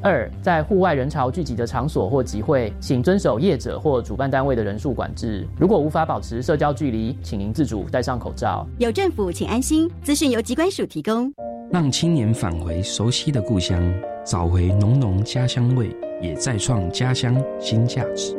[0.00, 5.44] 二，在户外人潮聚集的场所或集会，请遵守业者或主办单位的人数管制。
[5.58, 8.64] 如果无法保持社交距离，请您自主戴上口罩。
[8.78, 9.90] 有政府，请安心。
[10.02, 11.32] 资讯由机关署提供。
[11.70, 13.82] 让青年返回熟悉的故乡，
[14.24, 15.90] 找回浓浓家乡味，
[16.22, 18.36] 也再创家乡新价值。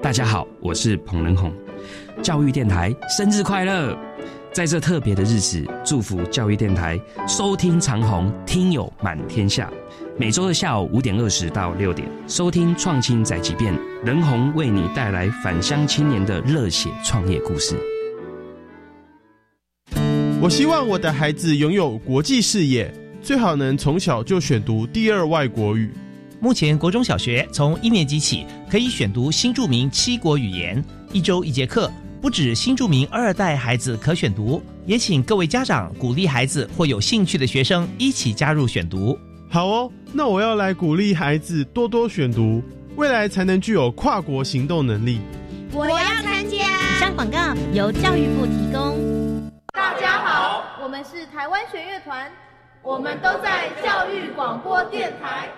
[0.00, 1.52] 大家好，我是彭仁宏，
[2.22, 3.94] 教育电台生日快乐！
[4.54, 9.68] 在这特别的日子，祝福教育电台收听长虹，听友满天下。
[10.16, 17.76] 每周的下午五点二十到六点，收听创新在即变，人红为你带来返乡青年的热血创业故事。
[20.40, 25.90] 我希望我的孩子拥有国际视野，最好能从小就选读第二外国语。
[26.38, 30.80] 目前国中小学从一年级起可以选读新著名七国语言，
[31.12, 31.90] 一周一节课。
[32.24, 39.18] 不止新著名二代孩子可选读，也请各位家长鼓励孩子或有兴趣的学生一起加入选读。
[39.50, 42.62] 好哦，那我要来鼓励孩子多多选读，
[42.96, 45.20] 未来才能具有跨国行动能力。
[45.70, 46.56] 我要参加。
[46.56, 47.38] 以上广告
[47.74, 49.52] 由教育部提供。
[49.74, 52.32] 大家好，我们是台湾弦乐团，
[52.82, 55.50] 我们都在教育广播电台。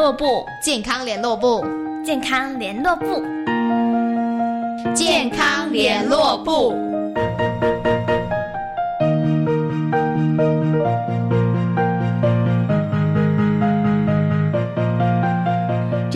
[0.00, 1.62] 络部，健康联络部，
[2.02, 3.22] 健康联络部，
[4.94, 6.74] 健康联络部。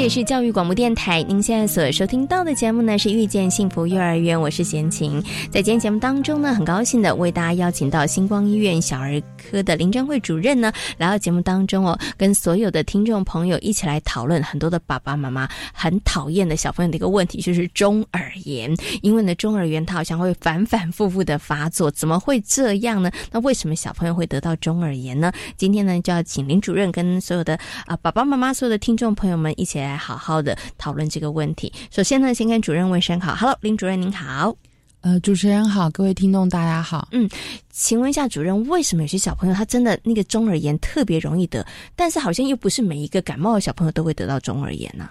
[0.05, 5.19] 这是教育广播电台，您现在所收听到的节目呢是遇见幸福幼儿园，我是贤琴。
[5.51, 18.77] 在今天节目当中呢，很高兴的为大家邀请到星光医院小儿科的林珍慧主任呢来到节目当中哦，跟所有的听众朋友一起来讨论很多的爸爸妈妈很讨厌的小朋友的一个问题，就是中耳炎。
[19.01, 23.11] 因为呢，中耳炎它好像会反反复复的发作，怎么会这样呢？
[23.33, 25.33] 那为什么小朋友会得到中耳炎呢？
[25.57, 29.94] 今天呢，就要请林主任跟所有的啊爸爸妈妈、所有的听众朋友们一起来。
[29.97, 31.73] 好好的讨论这个问题。
[31.91, 34.57] 首先呢，先跟主任问声好，Hello，林主任您好。
[35.01, 37.09] 呃，主持人好，各位听众大家好。
[37.13, 37.29] 嗯，
[37.71, 41.63] 请问一下主任，为什么有些小朋友他真的那个中耳炎特别容易得，
[41.95, 45.11] 但是好像又不是每一个感冒的小朋友都会得到中耳炎呢？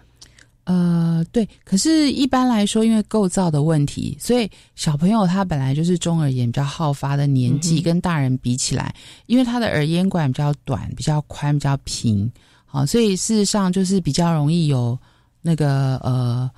[0.64, 8.96] 呃，对，可是一般来说，因为构造的问题，所以小朋友他本来就是中耳炎比较好发的年纪，跟大人比起来，
[9.28, 12.32] 因为他的耳咽管比较短、比较宽、比较平。
[12.74, 14.98] 啊，所以事实上就是比较容易有
[15.44, 16.50] 那个呃，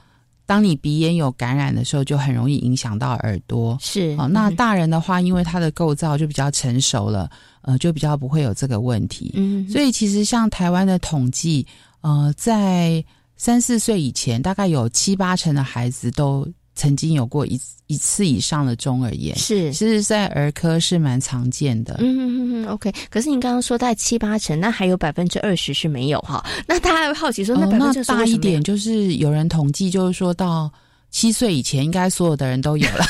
[0.45, 3.77] 当你鼻炎有感染的时候，就很容易影响到耳朵。
[3.81, 7.29] 是好，那大人的话，因为他的构造就比较成熟了，
[7.63, 9.33] 呃，就比较不会有这个问题。
[9.35, 11.67] 嗯，所以其实像台湾的统计，
[11.99, 13.03] 呃，在
[13.35, 16.47] 三四岁以前，大概有七八成的孩子都。
[16.75, 21.95] 曾经有过一一次以上的中耳炎，是，其实，在儿科是蛮常见的。
[21.99, 22.91] 嗯嗯嗯，OK。
[23.09, 26.45] 可是你刚刚说在七八成，那还有百分之二十是没有哈？
[26.67, 30.69] 那大家会好奇说，那百分之大一点，就是有人统计，就是说到
[31.11, 33.05] 七岁以前，应该所有的人都有了。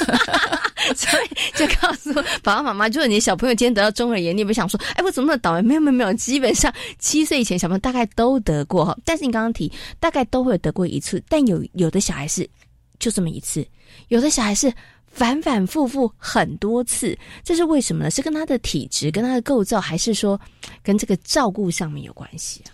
[0.95, 5.61] 所以就告诉爸爸妈妈，就是你小朋友今天得到中耳炎，你有没有想说，哎，我怎么那么倒霉？
[5.63, 8.95] 没有没有没有，基本上七岁以前小朋友大概都得过哈。
[9.03, 12.47] 但是你刚刚提，大概都会有得过一次，但有有的小孩是。
[12.99, 13.65] 就这么一次，
[14.07, 14.71] 有的小孩是
[15.05, 18.11] 反反复复很多次，这是为什么呢？
[18.11, 20.39] 是跟他的体质、跟他的构造，还是说
[20.83, 22.69] 跟这个照顾上面有关系啊？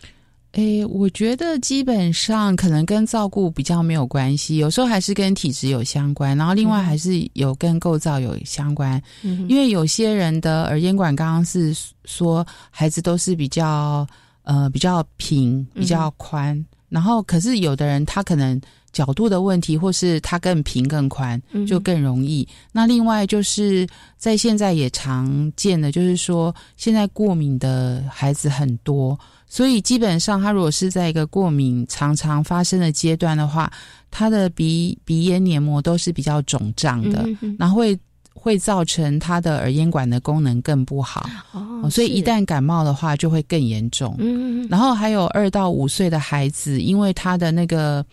[0.54, 9.02] 诶，我觉得基本上可能跟照顾比较没有关系，有时候还是跟体质有相关，然后另外还是有跟构造有相关。
[9.22, 14.06] 嗯，因为有些人的耳咽管刚刚是说孩子都是比较
[14.44, 18.62] 呃比较平、比较宽，然后可是有的人他可能。
[18.94, 22.46] 角度的问题，或是他更平更宽，就更容易。
[22.74, 33.72] 那另外就是在现在也常见的，就是说现在过敏的孩子很多，所以基本上他如果是在一个过敏常常发生的阶段的话，
[34.12, 37.26] 他的鼻鼻咽黏膜都是比较肿胀的，
[37.58, 37.98] 然后会
[38.34, 41.30] 会造成他的耳咽管的功能更不好。
[41.52, 44.16] 哦，所以一旦感冒的话就会更严重。
[44.20, 48.04] 嗯，然后还有二到五岁的孩子，因为他的那个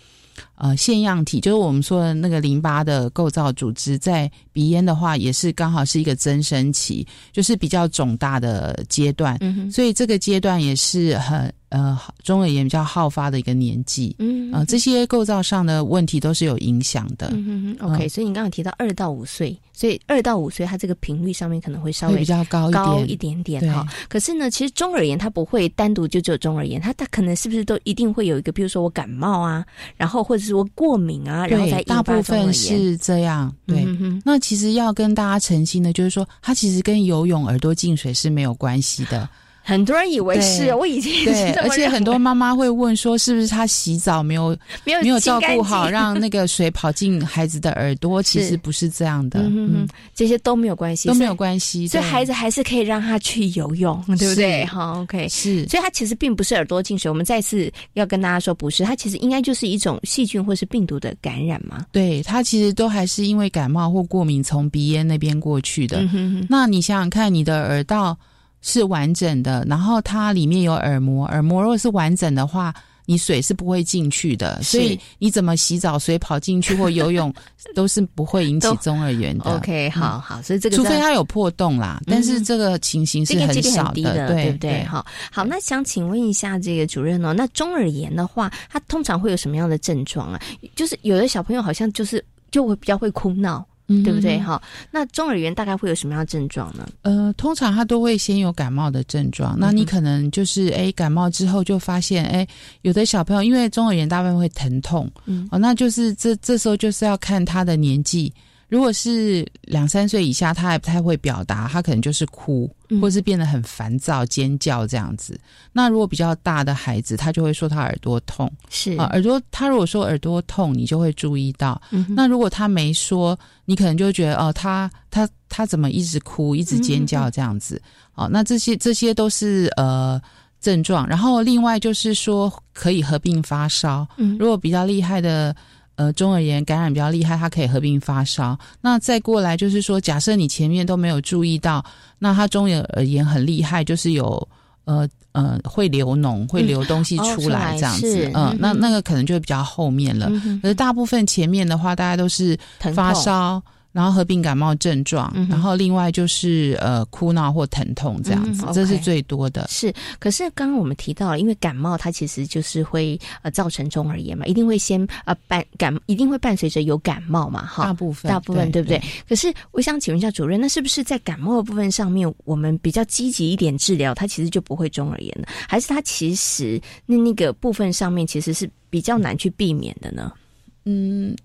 [0.59, 9.39] 呃腺样体，就是我们说的那个淋巴的构造组织，在鼻咽的话也是刚好是一个增生期，就是比较肿大的阶段，
[9.73, 11.53] 所以这个阶段也是很。
[11.71, 17.29] 呃，中耳炎比较好发的一个年纪，嗯，呃，这些构造上的问题都是有影响的。
[17.35, 23.87] 嗯 OK，所以你刚刚提到二到五岁，所以二到五岁它这个频率上面可能会稍微比较高高一点点哈。
[24.09, 29.63] 可是呢，其实中耳炎它不会单独就只有中耳炎，它它可能是不是都一定会有一个，比如说我感冒啊，
[29.99, 33.55] 然后或者是我过敏啊，然后才大部分是这样。
[33.67, 33.87] 对，
[34.25, 39.29] 那其实要跟大家澄清的，就是说它其实跟游泳耳朵进水是没有关系的。
[39.69, 48.21] 很多人以为是，我已经对，而且很多妈妈会问说，是不是她洗澡没有没有没有照顾好，让那个水跑进孩子的耳朵？
[48.25, 54.65] 其实不是这样的，嗯，这些都没有关系，都没有关系，所以孩子还是可以让他去游泳，对不对？
[54.65, 57.11] 好，OK，是，所以他其实并不是耳朵进水。
[57.11, 61.85] 我们再次要跟大家说，不是，它其实应该就是一种细菌或是病毒的感染嘛。
[61.93, 66.03] 对，它其实都还是因为感冒或过敏从鼻咽那边过去的。
[66.49, 68.17] 那你想想看，你的耳道。
[68.61, 72.75] 是完整的，然后它里面有耳膜，耳膜如果是完整的话，
[73.07, 77.33] 你水是不会进去的，所以你怎么洗澡水跑进去或游泳
[77.75, 79.57] 都是不会引起 中耳炎的。
[79.57, 84.85] OK，好好，所以这个除非它有破洞啦，但是这个情形是很少的，对不对？
[84.85, 90.41] 好，好，那想请问一下这个主任哦，那中耳炎的话，它通常会有什么样的症状啊？
[90.77, 93.67] 就是有的小朋友好像就是就会比较会哭闹。
[94.05, 94.39] 对不对？
[94.39, 96.87] 哈，那中耳炎大概会有什么样的症状呢？
[97.03, 99.57] 呃，通常他都会先有感冒的症状。
[99.59, 102.47] 那你可能就是哎，感冒之后就发现哎，
[102.83, 108.33] 有的小朋友因为中耳炎大部分会疼痛，嗯，哦，那就是这这时候就是要看他的年纪。
[108.69, 115.41] 如果是两三岁以下，他还不太会表达，他可能就是哭，或是变得很烦躁、尖叫这样子。
[115.73, 121.81] 那如果比较大的孩子，他就会说他耳朵痛，是啊，耳朵他如果说耳朵痛，你就会注意到。
[122.15, 127.81] 那如果他没说，你可能就觉得哦，他他他怎么一直哭、一直尖叫这样子？
[128.15, 130.21] 哦，那这些这些都是呃
[130.61, 131.09] 症状。
[131.09, 134.07] 然后另外就是说可以合并发烧，
[134.39, 135.57] 如果比较厉害的。
[135.99, 138.57] 呃，中耳炎感染比较厉害，它可以合并发烧。
[138.83, 141.85] 那再过来就是说，假设你前面都没有注意到，
[142.21, 144.49] 那它中耳炎很厉害，就是有
[144.85, 148.31] 呃呃会流脓，会流东西出来这样子。
[148.33, 150.31] 嗯，那那个可能就比较后面了。
[150.63, 152.57] 可是大部分前面的话，大家都是
[152.95, 153.61] 发烧。
[153.93, 159.67] 然后合并感冒症状，然后另外就是呃哭闹或疼痛这样子，这是最多的。
[159.69, 169.03] 是，可是刚刚我们提到了，因为感冒它其实就是会呃造成中耳炎嘛，一定会先呃伴感，一定会伴随着有感冒嘛，哈，大部分大部分对不对？
[169.29, 175.49] 可是我想请问一下主任，那是不是在感冒的部分上面，我们比较积极一点治疗，它其实就不会中耳炎了？
[175.69, 180.33] 还是它其实那那个部分上面其实是比较难去避免的呢？
[180.35, 180.41] 嗯，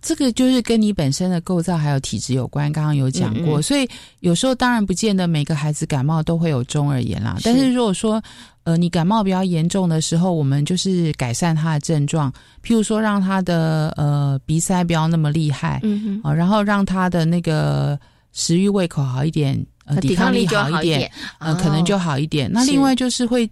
[0.01, 2.71] 这个就是跟你本身的构造还有体质有关。
[2.71, 3.87] 刚刚有讲过，所以
[4.19, 7.37] 有时候当然不见得每个孩子感冒都会有中耳炎啦。
[7.43, 8.21] 但是如果说，
[8.63, 12.31] 呃，你感冒比较严重的时候，我们就是改善他的症状，
[12.63, 17.99] 譬如说让他的呃鼻塞不要那么厉害，嗯啊，然后让他的那个
[18.31, 22.49] 食欲胃口好一点，呃，抵抗力好一点，呃，可能就好一点。
[22.51, 23.49] 那另外就是会。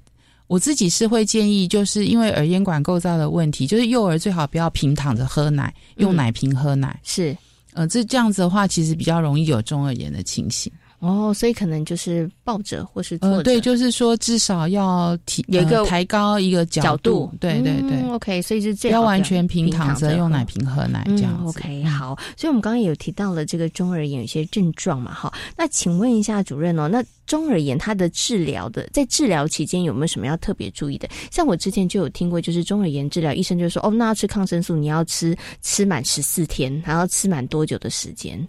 [0.51, 6.99] 我自己是会建议，就是因为耳咽管构造的问题，就是幼儿最好不要平躺着喝奶，用奶瓶喝奶。
[7.03, 7.33] 是，
[7.71, 10.69] 呃，这这样子的话，其实比较容易有中耳炎的情形。
[11.01, 31.09] 哦，所以可能就是抱着或是坐着，对，就是说至少要提有一个抬高一个角度，对对对，OK，所以是这样，要完全平躺着用奶瓶喝奶这样 OK，好，所以我们刚刚有提到了这个中耳炎有些症状嘛，哈，那请问一下主任哦，那中耳炎它的治疗的在治疗期间有没有什么要特别注意的？
[31.31, 38.47] 像我之前就有听过，就是中耳炎治疗医生就说，哦，那要吃抗生素，你要吃吃满十四天，还要吃满多久的时间？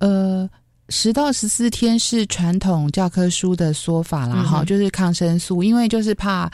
[0.00, 0.46] 呃。
[0.88, 6.48] 十到十四天是传统教科书的说法啦，哈，就是抗生素，因为就是怕，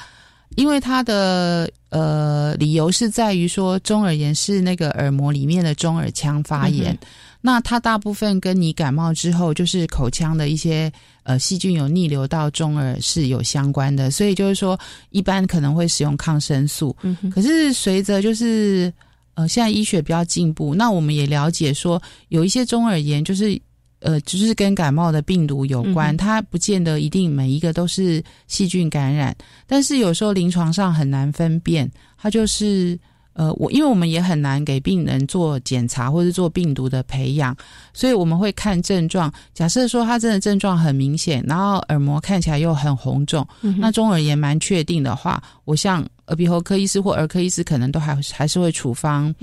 [0.56, 6.98] 因为它的呃理由是在于说中耳炎是那个耳膜里面的中耳腔发炎，
[7.42, 10.90] 那它大部分跟你感冒之后就是口腔的一些
[11.24, 14.80] 呃细菌有逆流到中耳是有相关的，所以就是说
[15.10, 16.96] 一般可能会使用抗生素，
[17.34, 18.90] 可是随着就是
[19.34, 23.60] 呃现在医学比较进步，那我们也了解说有一些中耳炎就是。
[24.02, 29.34] 呃，就是跟感冒的病毒有关，它不见得一定每一个都是细菌感染，
[29.66, 32.98] 但是有时候临床上很难分辨，它就是
[33.34, 37.56] 呃，我因为我们也很难给病人做检查或者做病毒的培养，
[37.94, 39.32] 所以我们会看症状。
[39.54, 43.46] 假设说他真的症状很明显，然后耳膜看起来又很红肿，
[43.78, 49.34] 那中耳炎蛮确定的话，我像耳鼻喉科医师或儿科医师可能都还还是会处方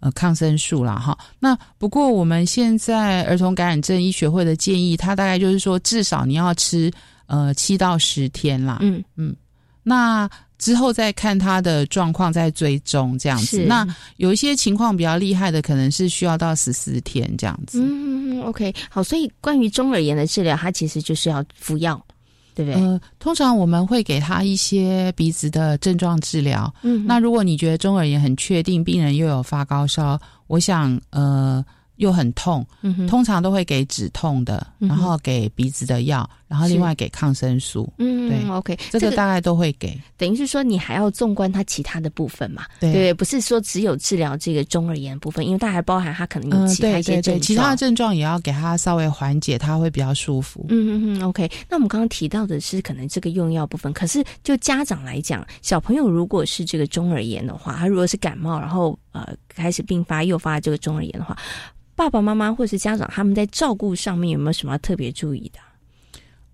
[0.00, 0.98] 呃抗生素啦。
[0.98, 1.16] 哈。
[1.38, 6.90] 那不过我们现在儿童感染症医学会的建议，它大概就是说至少你要吃
[7.26, 8.78] 呃七到十天啦。
[8.82, 9.34] 嗯嗯，
[9.82, 10.28] 那。
[10.62, 13.64] 之后再看他的状况，再追踪这样子。
[13.66, 13.84] 那
[14.18, 17.80] 有一些情况比较厉害的，可能是需要到十四天这样子。
[17.82, 19.02] 嗯，OK，好。
[19.02, 22.00] 所以关于中耳炎的治疗，它其实就是要服药，
[22.54, 22.80] 对不对？
[22.80, 26.72] 呃，通常我们会给他一些鼻子的症状治疗。
[26.82, 31.64] 嗯，那如果你觉得中耳炎很确定，病人又有发高烧，我想呃。
[31.96, 32.66] 又很痛，
[33.08, 37.92] 通常都会给止痛的，然后给鼻子的药，然后另外给抗生素。
[37.98, 39.98] 嗯，对，OK，这个大概都会给。
[40.16, 42.64] 等于是说，你还要纵观它其他的部分嘛？
[42.80, 50.66] 对，不是说只有治疗这个中耳炎部分，因为它还包含它可能有其他一些症状，其他的症状也要给它稍微缓解，它会比较舒服。
[50.70, 51.50] 嗯嗯嗯，OK。
[51.68, 61.36] 那我们刚刚提到的是可能这个用药部分，可是就家长来讲，小朋友如果是这个中耳炎的话，他如果是感冒，然后呃开始并发诱发这个中耳炎的话。
[61.94, 65.58] 爸爸妈妈或是家长，他们在照顾上面有没有什么特别注意的？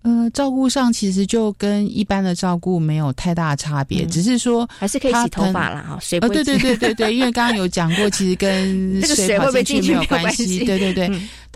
[0.01, 5.81] 呃，照顾上其实就跟一般的照顾没有太大差别，只是说还是可以洗头发啦。
[5.81, 5.99] 哈。
[6.01, 10.63] 水呃，对对对对对，因为刚刚有讲过，其实跟 水会不会进去没有关系。
[10.65, 11.09] 对对对，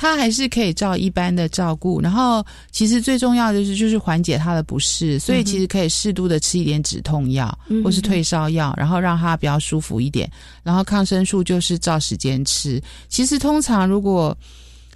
[0.04, 2.02] 他还是可以照一般的照顾。
[2.02, 10.30] 然后，其实最重要的是就是缓解他的不适，所以其实可以适度的吃一点止痛药或是退烧药，然后让他比较舒服一点。
[10.62, 12.84] 然后抗生素就是照时间吃。
[13.08, 14.38] 其实通常如果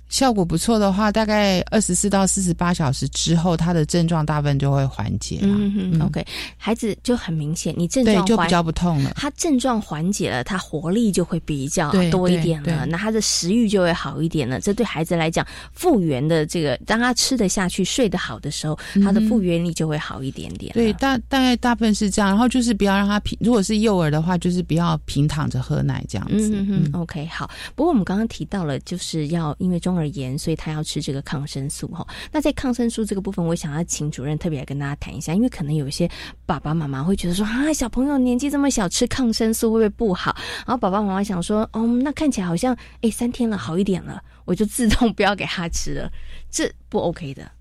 [0.10, 5.47] 效果不错的话，大概二十四到四十八小时之后，他的症状大部分就会缓解了。
[5.49, 6.26] 嗯 OK，
[6.58, 9.12] 孩子就很明显，你症状就比较不痛了。
[9.16, 14.62] 他症状缓解了，他活力就会比较多一点了，那他的食欲就会好一点了。
[14.62, 20.72] 这对孩子来讲，复原的这个，当他吃得下去、睡得好的时候，他的复原力就会好一点点。
[20.74, 22.30] 对，大大概大部分是这样。
[22.30, 26.49] 然后就是不要让他平，如果是幼儿的话，就是不要平躺着喝奶这样子。
[26.53, 27.49] 嗯 OK，好。
[27.76, 29.97] 不过我们刚刚提到了，就是要因为中。
[29.98, 32.08] 耳炎，所以他要吃这个抗生素哈。
[32.32, 36.10] 那在抗生素这个部分，我想要请主任特别来跟大家谈一下，因为可能有一些
[36.45, 40.36] 爸爸妈妈会觉得说啊，小朋友年纪这么小，吃抗生素会不会不好？
[40.66, 46.12] 然后爸爸妈妈想说，哦，那看起来好像哎三天了好一点了，我就自动 不要给他吃了，
[46.50, 47.52] 这不 OK 的。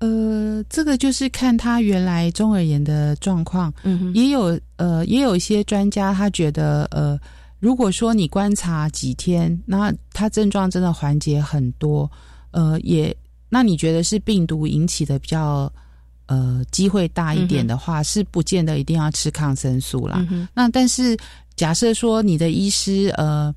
[0.00, 7.18] 呃，这个就是看他原来中耳炎的状况，嗯，也有呃，也有一些专家他觉得呃。
[7.62, 12.10] 如果说你观察几天，那它症状真的缓解很多，
[12.50, 13.16] 呃，也
[13.48, 15.72] 那你觉得是病毒引起的比较
[16.26, 20.26] 呃机会大一点的话，是不见得一定要吃抗生素啦。
[20.52, 21.16] 那但是
[21.54, 23.54] 假设说你的医师呃。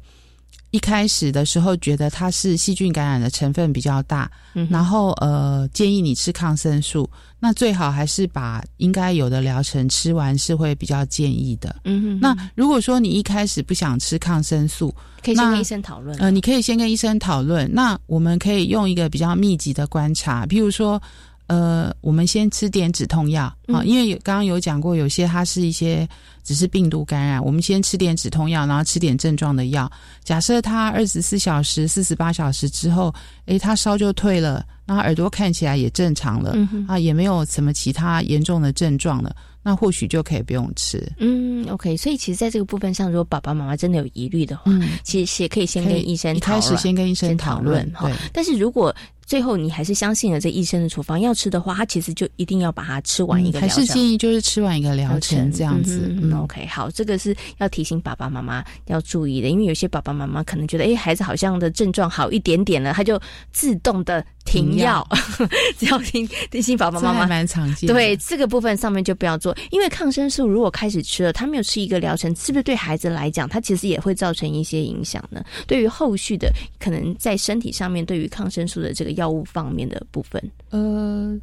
[0.71, 4.29] 一开始的时候觉得它是细菌感染的成分比较大，
[4.69, 7.09] 然后呃建议你吃抗生素，
[7.45, 11.75] 那最好还是把应该有的疗程吃完是会比较建议的。
[11.83, 12.19] 嗯哼。
[12.19, 14.91] 那如果说你一开始不想吃抗生素，
[15.23, 16.17] 可以先跟医生讨论。
[16.17, 17.71] 呃，你可以先跟医生讨论。
[17.71, 20.99] 那我们可以用一个比较密集的观察，譬如说。
[21.47, 26.09] 呃，我们先吃点止痛药啊，因为有刚刚有讲过，有些它是一些
[26.43, 29.87] 只是病毒感染，我们先吃点止痛药，然后吃点症状的药。
[30.23, 33.13] 假设他二十四小时、四十八小时之后，
[33.45, 36.55] 诶，他烧就退了，然后耳朵看起来也正常了，
[36.87, 39.35] 啊，也没有什么其他严重的症状了。
[39.67, 41.03] 那或许就可以不用吃。
[41.17, 41.97] 嗯，OK。
[41.97, 44.71] 所以其实，在这个部分上，如果爸爸妈妈真的有疑虑的话，
[45.03, 48.07] 其实也可以先跟医生一开始先跟医生讨论哈。
[48.31, 48.95] 但是如果
[49.25, 53.69] 最后你还是相信了这医生的处方要吃的话，他其实就一定要把它吃完一个疗程。
[53.69, 56.15] 还是建议就是吃完一个疗程这样子。
[56.21, 56.65] 嗯，OK。
[56.67, 63.19] 好，这个是要提醒爸爸妈妈要注意的，因为有些爸爸妈妈可能觉得，哎，孩子好像的症状好一点点了，他就
[63.51, 64.25] 自动的。
[64.45, 65.03] 停药，
[65.75, 67.91] 只要听提醒爸爸妈妈，蛮常见。
[67.91, 75.43] 对这个部分上面就不要做，因为抗生素如果开始吃了，他没有吃一个疗程，是不是对孩子来讲，他其实也会造成一些影响呢？
[75.65, 81.37] 对于后续的可能在身体上面，对于抗生素的这个药物方面的部分，呃，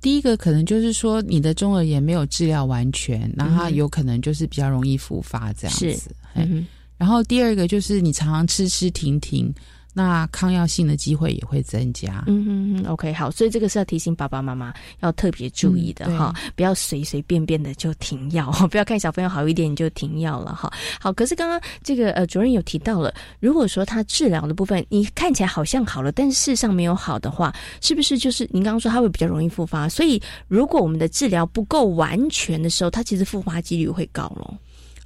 [0.00, 6.14] 第一个可能就是说你的中耳炎没有治疗完全，那它有可能就是比较容易复发这样子。
[6.34, 9.52] 嗯，然后第二个就是你常常吃吃停停。
[9.96, 12.24] 那抗药性的机会也会增加。
[12.26, 20.70] 嗯嗯嗯，OK，好，所以这个是要提醒爸爸妈妈要特别注意的哈，不要随随便便的就停药， 不要看小朋友好一点你就停药了哈。
[21.00, 29.88] 好，可是刚刚这个呃主任有提到了，如果说他治疗的部分你看起来好像好了，但是事实上没有好的话，是不是就是您刚刚说他会比较容易复发？
[29.88, 34.58] 所以如果我们的治疗不够完全的时候，他其实复发几率会高咯。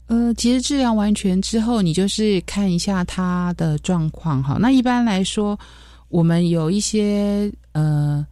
[0.09, 4.57] 呃，其实治疗完全之后，你就是看一下他的状况哈。
[4.59, 5.59] 那一般来说，
[6.09, 8.27] 我们有一些呃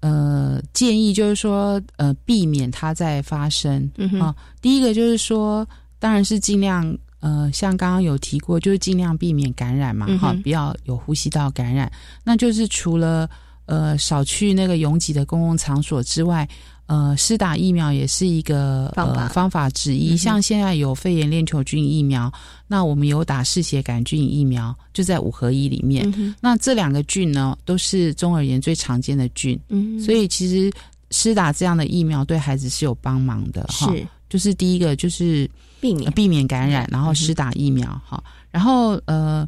[0.00, 3.88] 呃建议，就是说呃避免它再发生
[4.20, 4.34] 啊。
[4.60, 5.64] 第一个就是说，
[6.00, 11.88] 当然是尽量呃，像刚刚有提过，就是尽量避免感染嘛，哈，不要有呼吸道感染。
[12.24, 13.30] 那就是除了
[13.66, 16.48] 呃少去那个拥挤的公共场所之外。
[16.86, 20.16] 呃，施打疫苗也是一个方法方法之一。
[20.16, 22.32] 像现在有肺炎链球菌疫苗，
[22.68, 26.36] 那我们有打嗜血杆菌疫苗，就在五合一里面。
[26.40, 29.58] 那这两个菌呢，都是中耳炎最常见的菌。
[29.68, 30.72] 嗯，所以其实
[31.10, 33.64] 施打这样的疫苗对孩子是有帮忙的。
[33.64, 33.92] 哈，
[34.30, 38.00] 就是第一个就是避免避免感染，然后施打疫苗。
[38.06, 38.22] 哈，
[38.52, 39.44] 然后呃，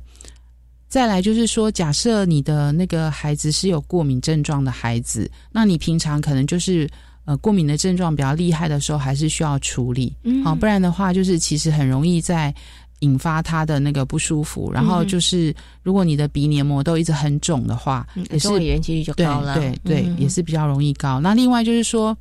[0.88, 6.88] 再来就是说，假设你的那个孩子是有过敏症状的孩子，那你平常可能就是。
[7.28, 12.54] 呃，过敏的症状比较厉害的时候，还是需要处理，好，不然的话，就是其实很容易在
[13.00, 14.72] 引发他的那个不舒服。
[14.72, 21.20] 然后就是，如果你的鼻黏膜都一直很肿的话，也是炎几率就高了，对对，也是比较容易高。
[21.20, 22.16] 那另外就是说，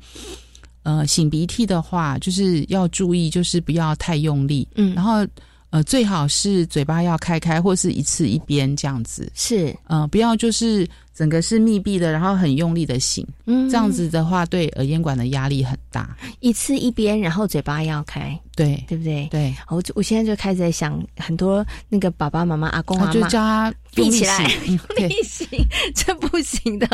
[0.82, 5.26] 呃，擤鼻涕的话，就是要注意，就是不要太用力，嗯，然后。
[5.70, 9.30] 呃，最好是嘴巴要开开，或是一次一边这样子。
[9.34, 10.88] 是，呃，不要就是
[11.18, 13.26] 整个是密闭的，然后很用力的醒。
[13.46, 16.16] 嗯，这样子的话，对耳咽管的压力很大。
[16.38, 19.26] 一次一边，然后嘴巴要开，对，对不对？
[19.28, 19.52] 对。
[19.68, 25.48] 我我现在就开始在想，很多那个爸爸妈妈、阿公阿妈，就叫他闭起来，用力醒，
[25.92, 26.86] 这不行的。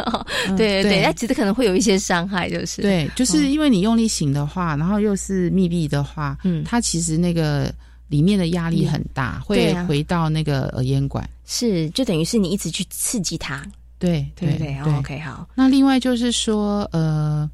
[0.56, 2.80] 对对对，那其实可能会有一些伤害，就是。
[2.80, 7.70] 对，就是因为你用力醒的话，然后又是密闭的话，嗯，它其实那个。
[8.08, 13.66] 里面的压力很大，会回到那个耳咽管，是就等于是你一直去刺激它，
[13.98, 15.48] 对对对，OK 好。
[15.54, 17.48] 那另外就是说，呃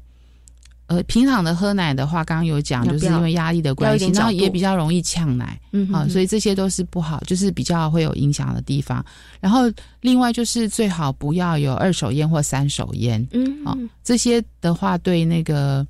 [0.87, 9.05] 呃，平常的喝奶的话，刚刚有讲，就是因为压力的关系，然后也比较容易呛奶，嗯啊，所以这些都是不好，就是比较会有影响的地方。
[9.39, 9.71] 然后
[10.01, 15.85] 另外就是最好不要有二手烟或三手烟，嗯啊，这些的话对那个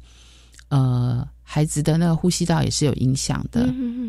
[0.70, 1.28] 呃。
[1.54, 3.66] 孩子的那个呼吸道也是有影响的。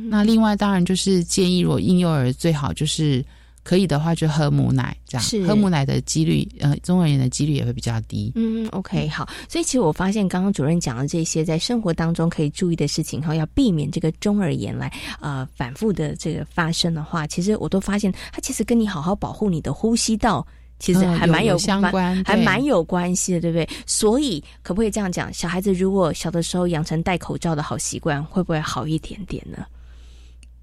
[0.08, 3.20] 那另外当然就是建议，如果婴幼儿最好就是
[3.62, 8.32] 可以的话，就喝母奶，这样喝母奶的几率，呃，中耳炎的几率也会比较低。
[8.34, 9.28] 嗯，OK，好。
[9.48, 20.46] 所以其实我发现，刚刚主任讲的这些，在生活当中可以注意的事情，哈，要避免这个中耳炎来呃反复的这个发生的话，其实我都发现，它其实跟你好好保护你的呼吸道。
[20.78, 23.68] 其实还蛮有相关，还蛮有关系的，对不对？
[23.86, 25.32] 所以可不可以这样讲？
[25.32, 29.64] 小孩子如果小的时候养成戴口罩的好习惯，会不会好一点点呢？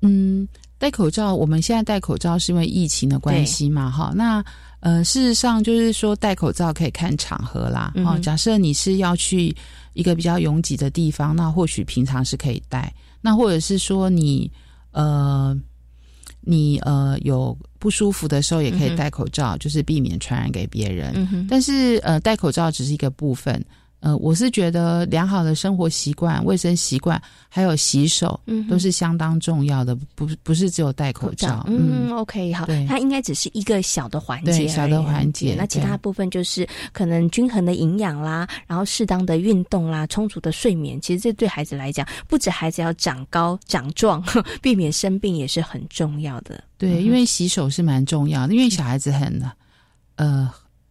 [0.01, 0.45] 嗯，
[0.79, 3.91] 戴口罩，我们现在戴口罩是因为疫情的关系嘛？
[3.91, 4.43] 哈，那
[4.79, 7.93] 呃，事实上就是说戴口罩可以看场合啦。
[7.97, 9.55] 哦，假设你是要去
[9.93, 12.91] 一个比较拥挤的地方，那或许平常是可以戴。
[13.21, 14.49] 那或者是说你
[14.91, 15.55] 呃。
[16.41, 21.45] 你呃有不舒服的时候也可以戴口罩，就是避免传染给别人。
[21.49, 23.63] 但是呃戴口罩只是一个部分。
[24.01, 29.93] 呃，我是觉得良好的生活习惯、卫生习惯，还有洗手，嗯，都是相当重要的。
[30.15, 31.65] 不，不是只有戴口罩。
[31.67, 35.53] 嗯，OK，好，它应该只是一个小的环节，小的环节。
[35.57, 40.99] 那其他部分就是可能均衡的营养啦，然后适当的运动啦，充足的睡眠。
[41.01, 44.23] 其实这对孩子来讲，不止孩子要长高长壮，
[44.61, 46.63] 避免生病也是很重要的。
[46.77, 49.41] 对，因为洗手是蛮重要的，因为小孩子很
[50.15, 50.49] 呃。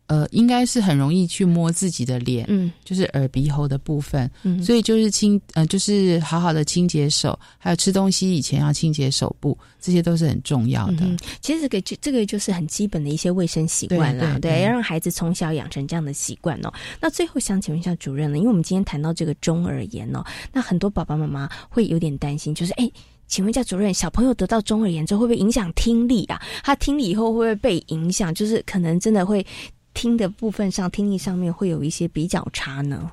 [0.08, 11.06] 呃，应该是很容易去摸自己的脸，嗯，就是耳鼻喉的部分，嗯，所以就是清，呃，就是好好的清洁手，还有吃东西以前要清洁手部，这些都是很重要的。
[11.42, 16.72] 其实这个就这个就是很基本的一些卫生习惯啦，对，要让孩子从小养成这样的习惯哦。
[17.00, 22.90] 那最后想请问一下主任呢，因为我们今天谈到这个中耳炎哦，那很多爸爸妈妈会有点担心，就是哎，
[23.26, 26.40] 请问一下主任，小朋友得到中耳炎之后会不会影响听力啊？
[26.64, 28.32] 他听力以后会不会被影响？
[28.34, 29.44] 就是可能真的会。
[29.94, 33.10] 听的部分上，听力上面会有一些比较差呢。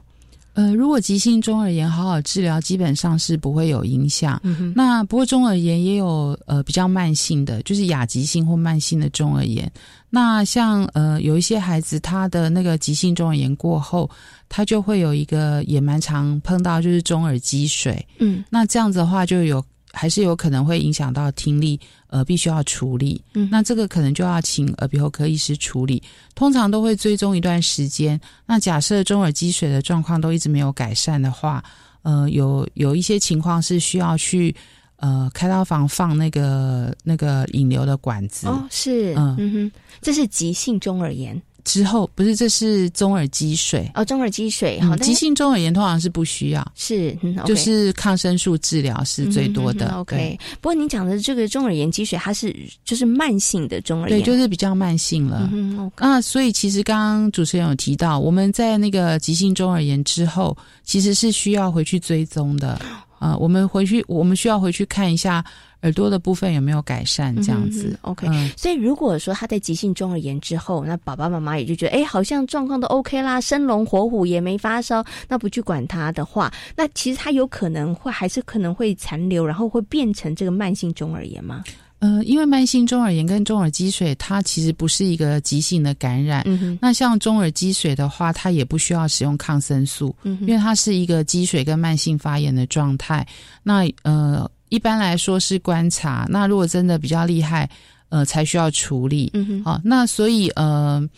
[0.54, 4.42] 呃，如果急性中耳炎好好治疗，基本上是不会有影响。
[4.74, 9.70] 那不过中耳炎也有呃比较慢性的，就是亚急性或慢性的中耳炎。
[10.10, 14.10] 那像呃有一些孩子，他的那个急性中耳炎过后，
[14.48, 18.08] 他就会有一个也蛮常碰到，就是中耳积水。
[18.20, 19.64] 嗯，那这样子的话就有。
[19.98, 21.80] 还是有可能会影响到听力，
[22.16, 23.22] 呃，必须要处理。
[23.34, 26.02] 嗯，那这个可能就要请耳鼻喉科医师处理。
[26.34, 28.18] 通常都会追踪一段时间。
[28.46, 31.62] 那假设中耳积水的状况都一直没有改善的话，
[32.04, 34.56] 呃，有有一些情况是需要去
[34.96, 38.48] 呃开刀房放那个那个引流的管子。
[38.48, 41.42] 哦，是，嗯哼，这是急性中耳炎。
[41.66, 44.80] 之后不是，这是中耳积水哦，中耳积水。
[44.80, 49.90] 好，急性中耳炎通常是不需要，是就是抗生素治疗是最多的。
[49.96, 52.56] OK，不过您讲的这个中耳炎积水，它是
[52.86, 55.50] 就是慢性的中耳炎，对，就是比较慢性了。
[55.52, 62.80] 嗯啊，所以其实刚刚主持人有提到，我们在那个急性中耳炎之后，其实是需要回去追踪的。
[63.20, 65.44] 啊，我们回去，我们需要回去看一下
[65.82, 67.98] 耳朵的部分有没有改善，这样子。
[68.02, 81.64] OK，所以如果说他在急性中耳炎之后，那爸爸妈妈也就觉得，哎，好像状况都 OK 啦，生龙活虎也没发烧，那不去管他的话，那其实他有可能会还是可能会残留，然后会变成这个慢性中耳炎吗？
[82.06, 86.44] 呃，因为慢性中耳炎跟中耳积水，它其实不是一个急性的感染。
[86.46, 93.26] 嗯那像中耳积水的话，它也不需要使用抗生素，嗯，因为它是一个积水跟慢性发炎的状态。
[93.64, 96.28] 那呃，一般来说是观察。
[96.30, 97.68] 那如果真的比较厉害，
[98.10, 99.32] 呃，才需要处理。
[99.34, 99.64] 嗯哼。
[99.64, 101.10] 好，那所以呃。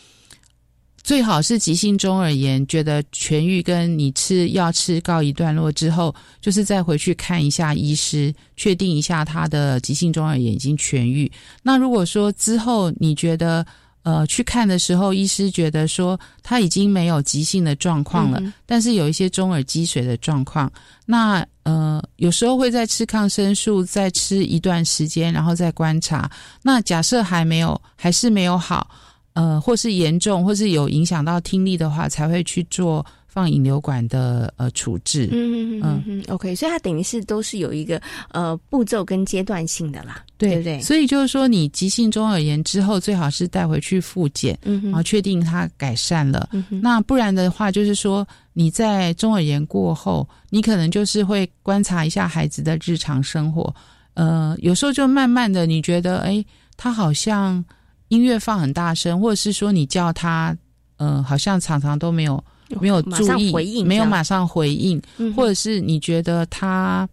[1.07, 11.31] 最好是急性中耳炎，觉得痊愈，跟你吃药吃告一段落之后，就是再回去看一下医师，确定一下他的急性中耳炎已经痊愈。
[11.63, 13.65] 那如果说之后你觉得
[14.03, 20.69] 呃去看的时候，医师觉得说他已经没有急性的状况了，但是有一些中耳积水的状况，
[21.05, 26.29] 那呃有时候会再吃抗生素，再吃一段时间，然后再观察。
[26.61, 28.89] 那假设还没有，还是没有好。
[29.37, 35.29] 呃，或是严重，或是有影响到听力的话，才会去做放引流管的呃处置。
[35.31, 40.81] 嗯嗯嗯 OK，所以它等于是都是有一个呃步骤跟阶段性的啦，对不对？
[40.81, 46.49] 所以就是说，你急性中耳炎之后，最好是带回去复检，然后确定它改善了。
[46.81, 53.71] 那不然的话，就是说你在中耳炎过后，你可能就是会观察一下孩子的日常生活。
[54.15, 56.43] 呃，有时候就慢慢的，你觉得哎，
[56.75, 57.63] 他好像。
[58.09, 60.55] 音乐放很大声，或者是说你叫他，
[60.97, 62.43] 嗯，好像常常都没有
[62.79, 65.01] 没有注意，没有马上回应，
[65.35, 67.07] 或者是你觉得他，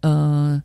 [0.00, 0.62] 呃，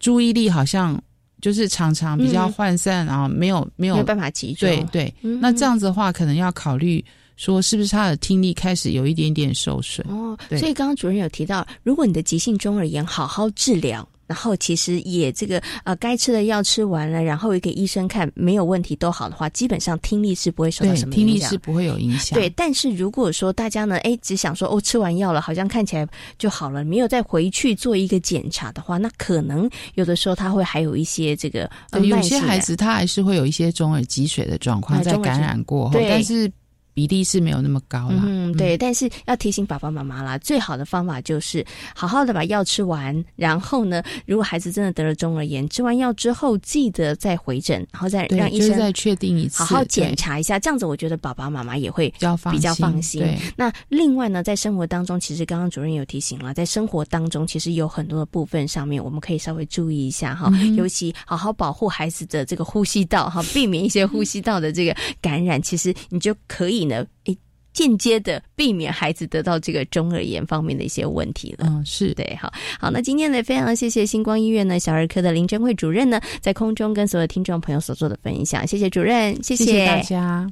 [0.00, 1.00] 注意力好像
[1.40, 4.68] 就是常常比较涣散啊，没有没有办法集中。
[4.68, 7.04] 对对，那这样子的话，可能要考虑
[7.36, 10.36] 说，是不是他的听力开始有一点点受损哦。
[10.50, 14.08] 所以刚刚主任有提到，如果你的急性中耳炎好好治疗。
[14.28, 22.38] 然后其实也这个呃，该吃的药吃完了，然后也给医生看没有问题都好的话，基本上听力是不会受到什么影响，听力是不会有影响。
[22.38, 26.06] 对，但是如果说大家呢，哎，只想说哦，吃完药了，好像看起来
[26.38, 31.68] 就好了，没有再回去做一个检查的话，那可能有的时候他会还有一些这个，
[32.02, 36.52] 有些孩子他还是会有一些中耳积水的状况在感染过后，但是。
[36.98, 53.24] 比例是没有那么高了，嗯，对，但是要提醒爸爸妈妈啦，最好的方法就是好好的把药吃完，然后呢，如果孩子真的得了中耳炎，吃完药之后记得再回诊，然后再让医生再确定一次，好好检查一下，这样子我觉得爸爸妈妈也会比较比较放心。
[53.54, 64.92] 那另外呢，在生活当中，其实刚刚主任有提醒了，在生活当中其实有很多的部分上面，我们可以稍微注意一下哈，尤其好好保护孩子的这个呼吸道哈，避免一些呼吸道的这个
[65.22, 66.87] 感染，其实你就可以。
[66.88, 67.38] 呢，诶，
[67.72, 71.66] 间接的避免孩子得到这个中耳炎方面的一些问题了。
[71.68, 80.50] 嗯，是对，好，好，那今天呢，非常谢谢星光医院呢小儿科的林珍慧主任呢，在空中跟所有听众朋友所做的分享，谢谢主任，谢谢大家。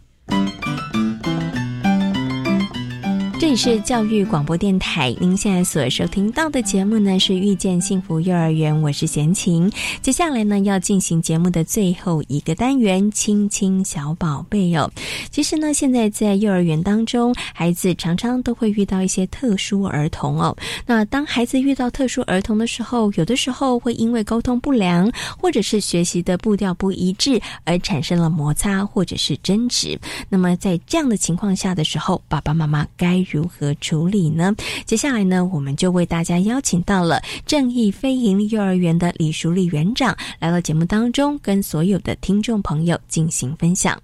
[3.38, 9.70] 这里是教育广播电台，您现在所收听到的节目呢是遇见幸福幼儿园，我是贤琴。
[10.00, 14.90] 接下来呢要进行节目的最后一个单元，亲亲小宝贝哦。
[15.30, 20.56] 其实呢，现在在幼儿园当中，孩子常常都会遇到一些特殊儿童哦。
[20.86, 29.98] 那当孩子遇到特殊儿童的时候，有的时候会因为沟通不良，或者是学习的步调不一致，而产生了摩擦或者是争执。
[30.30, 34.54] 那么在这样的情况下的时候，爸爸妈妈该如何处理呢？
[34.84, 44.00] 接下来呢，我们就为大家邀请到了正义非营利幼儿园的李淑丽园长来到节目当中，跟所有的听众朋友进行分享。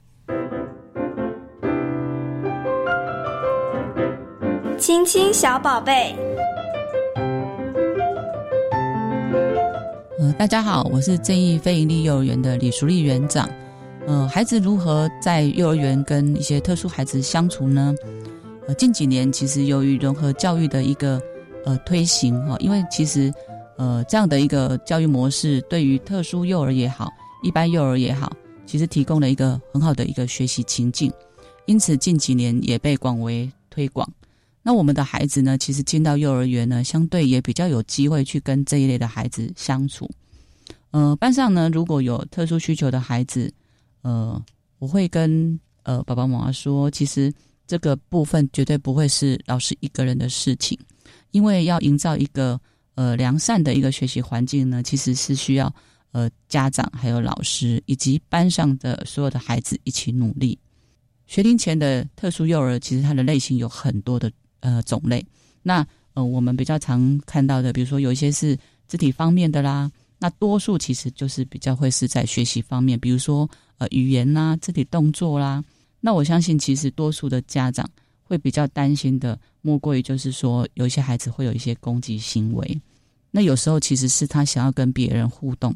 [4.78, 6.12] 亲亲小宝贝，
[10.18, 13.48] 呃，大家好，我是正义非营利幼儿园的李淑丽园长。
[14.08, 17.94] 呃，孩子如何在幼儿园跟一些特殊孩子相处呢？
[18.74, 21.20] 近几年其实由于融合教育的一个
[21.64, 23.32] 呃推行哈，因为其实
[23.76, 27.10] 呃这样的一个教育模式，对于特殊幼儿也好，
[27.42, 28.32] 一般幼儿也好，
[28.66, 31.12] 其实提供了一个很好的一个学习情境，
[31.66, 34.08] 因此近几年也被广为推广。
[34.62, 40.08] 那我们的孩子呢，其实进到幼儿园呢，相对也比较有机会去跟这一类的孩子相处。
[40.92, 43.52] 呃，班上呢如果有特殊需求的孩子，
[44.02, 44.40] 呃，
[44.78, 47.32] 我会跟呃爸爸妈妈说，其实
[47.66, 50.78] 这个部分绝对不会是老师一个人的事情，
[51.30, 52.60] 因为要营造一个
[52.94, 55.74] 呃良善的一个学习环境呢，其实是需要
[56.12, 60.58] 呃家长还有老师以及班上的所有的孩子一起努力。
[61.26, 65.24] 学龄前的特殊幼儿，其实它的类型有很多的呃种类。
[65.62, 73.48] 那呃，我们比较常看到的，比如说有一些是肢体方面的啦，那多数其实就是比较会是在学习方面，比如说
[73.78, 75.64] 呃语言啦、肢体动作啦。
[76.02, 77.88] 那我相信，其实多数的家长
[78.22, 82.80] 会比较担心的，莫过于就是说，有一些孩子会有一些攻击行为。
[83.30, 85.74] 那有时候其实是他想要跟别人互动，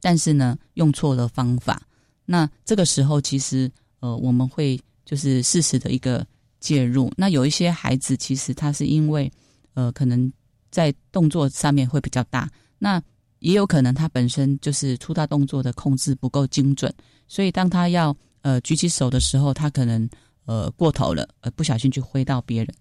[0.00, 1.80] 但是呢，用错了方法。
[2.26, 3.70] 那这个时候，其实
[4.00, 6.26] 呃，我们会就是适时的一个
[6.60, 7.10] 介入。
[7.16, 9.30] 那有一些孩子，其实他是因为
[9.74, 10.30] 呃，可能
[10.70, 13.00] 在动作上面会比较大，那
[13.38, 16.92] 也有可能他本身就是粗大动作的控制不够精准，
[17.28, 20.08] 所以当他要呃举起手的时候，他可能
[20.44, 22.74] 呃过头了，呃不小心去挥到别人。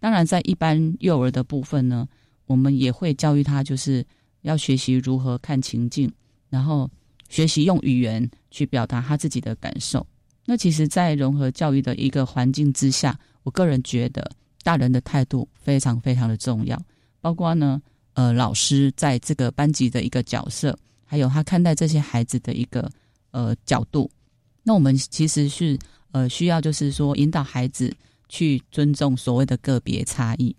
[0.00, 2.06] 当然，在一般幼儿的部分呢，
[2.46, 4.04] 我们也会教育他，就是
[4.42, 6.12] 要学习如何看情境，
[6.48, 6.90] 然后
[7.28, 10.06] 学习用语言去表达他自己的感受。
[10.44, 14.30] 那其实，在融合教育的一个环境之下，我个人觉得。
[14.64, 16.78] 大人的态度非常非常的重要，
[17.22, 17.80] 包括呢，
[18.12, 20.76] 呃，老师在这个班级的一个角色，
[21.06, 22.90] 还有他看待这些孩子的一个
[23.30, 24.10] 呃角度。
[24.68, 25.78] 那我们其实是
[26.12, 27.90] 呃需要就是说引导孩子
[28.28, 30.54] 去尊重所谓的个别差异。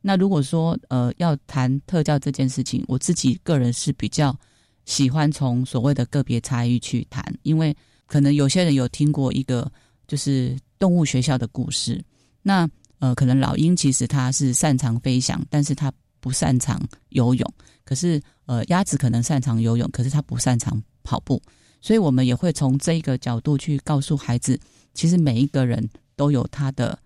[0.00, 4.36] 那如果说呃要谈特教这件事情，我自己个人是比较
[4.84, 7.72] 喜欢从所谓的个别差异去谈，因为
[8.06, 9.70] 可能有些人有听过一个
[10.08, 12.04] 就是动物学校的故事，
[12.42, 12.68] 那。
[13.02, 17.54] 呃，可能老鹰其实它是擅长飞翔，但是它不擅长游泳。
[17.84, 21.42] 可是，呃，鸭子可能擅长游泳，可是它不擅长跑步。
[21.82, 24.58] 所以，我们也会从这个角度去告诉孩子，
[24.94, 26.98] 其实每一个人都有他的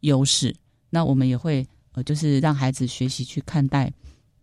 [0.00, 0.54] 优势。
[0.88, 3.92] 那我们也会，呃，就是让孩子学习去看待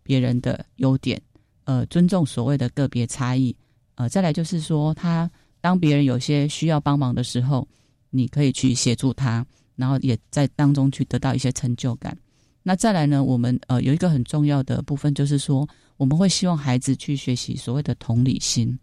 [0.04, 1.20] 别人的优点，
[1.64, 3.56] 呃，尊重所谓的个别差异。
[3.96, 5.28] 呃，再来就是说，他
[5.60, 7.66] 当别人有些需要帮忙的时候，
[8.10, 9.44] 你可以去协助他。
[9.76, 12.14] 然后也在当中去得到一些成就感。
[12.62, 13.24] 那再来呢？
[13.24, 15.66] 我们呃有一个很重要的部分，就是说
[15.96, 18.78] 我们会希望孩子去学习所谓的同理心。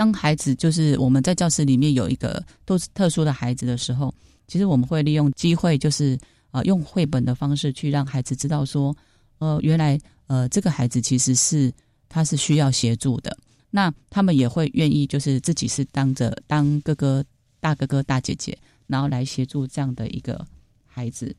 [0.00, 4.10] 当孩子就是我们在教室里面有一个都是特殊的孩子的时候，
[4.48, 6.18] 其实我们会利用机会，就是
[6.50, 8.96] 啊用绘本的方式去让孩子知道说，
[9.40, 11.70] 呃原来呃这个孩子其实是
[12.08, 13.36] 他是需要协助的。
[13.68, 17.22] 那他们也会愿意就是自己是当着当哥哥
[17.60, 18.56] 大哥哥大姐姐。
[18.86, 20.42] 然后来协助这样的一个
[20.86, 21.36] 孩子，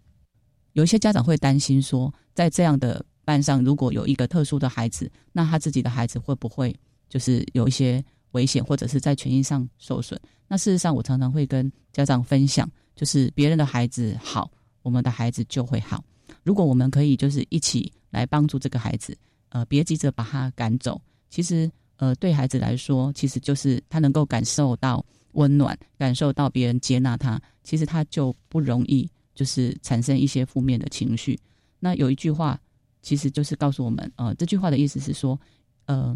[0.74, 6.74] 有一些家长会担心说，在这样的班上，如果有一个特殊的孩子，那他自己的孩子会不会
[7.10, 10.20] 就是有一些危险，或者是在权益上受损？
[10.48, 14.52] 那事实上，我常常会跟家长分享，就是别人的孩子好，
[14.82, 16.04] 我们的孩子就会好。
[16.44, 19.18] 如果我们可以就是一起来帮助这个孩子，
[19.50, 25.06] 呃，别急着把他赶走，其实呃，对孩子来说，其实就是他能够感受到。
[25.36, 31.40] 温暖，感受到别人接纳他，其实他就不容易就是产生一些负面的情绪。
[31.80, 32.60] 那有一句话，
[33.02, 35.40] 其实就是告诉我们，呃，这句话的意思是说，
[35.86, 36.14] 呃，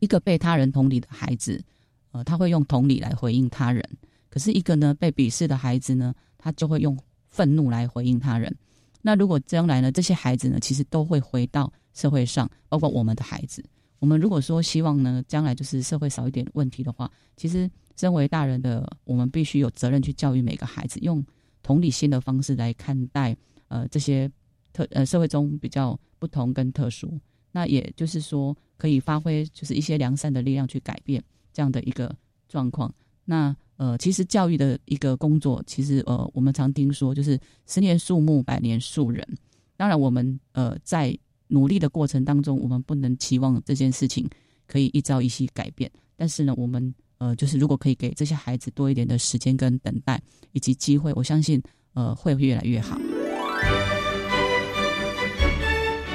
[0.00, 1.62] 一个被他人同理的孩子，
[2.12, 3.82] 呃，他会用同理来回应他人；
[4.28, 8.54] 可是一个呢，被鄙视的孩子呢，他就会用愤怒来回应他人。
[9.02, 13.64] 那如果将来呢，这些孩子呢，其实都会回到社会上，包括我们的孩子。
[13.98, 17.70] 我们如果说希望呢，将来就是社会少一点问题的话，其实。
[17.98, 21.20] 身为大人的我们，必须有责任去教育每个孩子，用
[21.64, 23.36] 同理心的方式来看待
[23.66, 24.30] 呃这些
[24.72, 27.18] 特呃社会中比较不同跟特殊。
[27.52, 31.22] 那也就是说，可以发挥就是一些良善的力量去改变
[31.52, 32.14] 这样的一个
[32.48, 32.92] 状况。
[33.24, 39.26] 那呃，其实教育的一个工作，其实呃，我们常听说就是十年树木，百年树人。
[39.76, 44.28] 当然，我们呃在努力的过程当中，我们不能期望这件事情
[44.66, 45.90] 可以一朝一夕改变。
[46.16, 50.20] 但是呢，我们呃，就是如果可以给这些孩子多一点的时间跟等待
[50.52, 51.62] 以及机会，我相信
[51.94, 52.98] 呃会越来越好。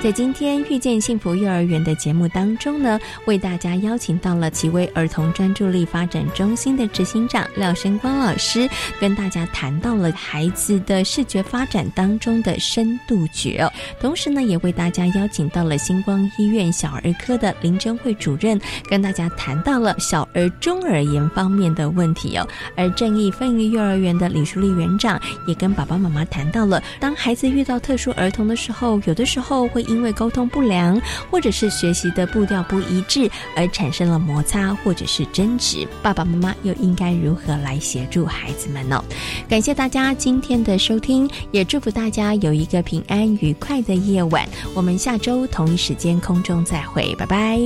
[0.03, 13.65] 在今天遇见幸福幼儿园的节目当中呢，为大家邀请到了奇威儿童专注力发展中心的执行长廖生光老师，跟大家谈到了孩子的视觉发展当中的深度觉。
[13.97, 22.45] 同时呢，也为大家邀请到了星光医院小儿科的林珍慧主任，跟大家谈到了小儿中耳炎方面的问题哦。
[22.75, 29.81] 而正义飞鱼幼儿园的李淑丽园长也跟爸爸妈妈谈到了，当孩子遇到特殊儿童的时候，有的时候会。
[29.93, 39.03] 因为沟通不良，或者是学习的步调不一致而产生了摩擦或者是争执，爸爸妈妈又应该如何来协助孩子们呢？
[39.47, 44.47] 感谢大家今天的收听，也祝福大家有一个平安愉快的夜晚。
[44.73, 47.59] 我们下周同一时间空中再会，拜拜。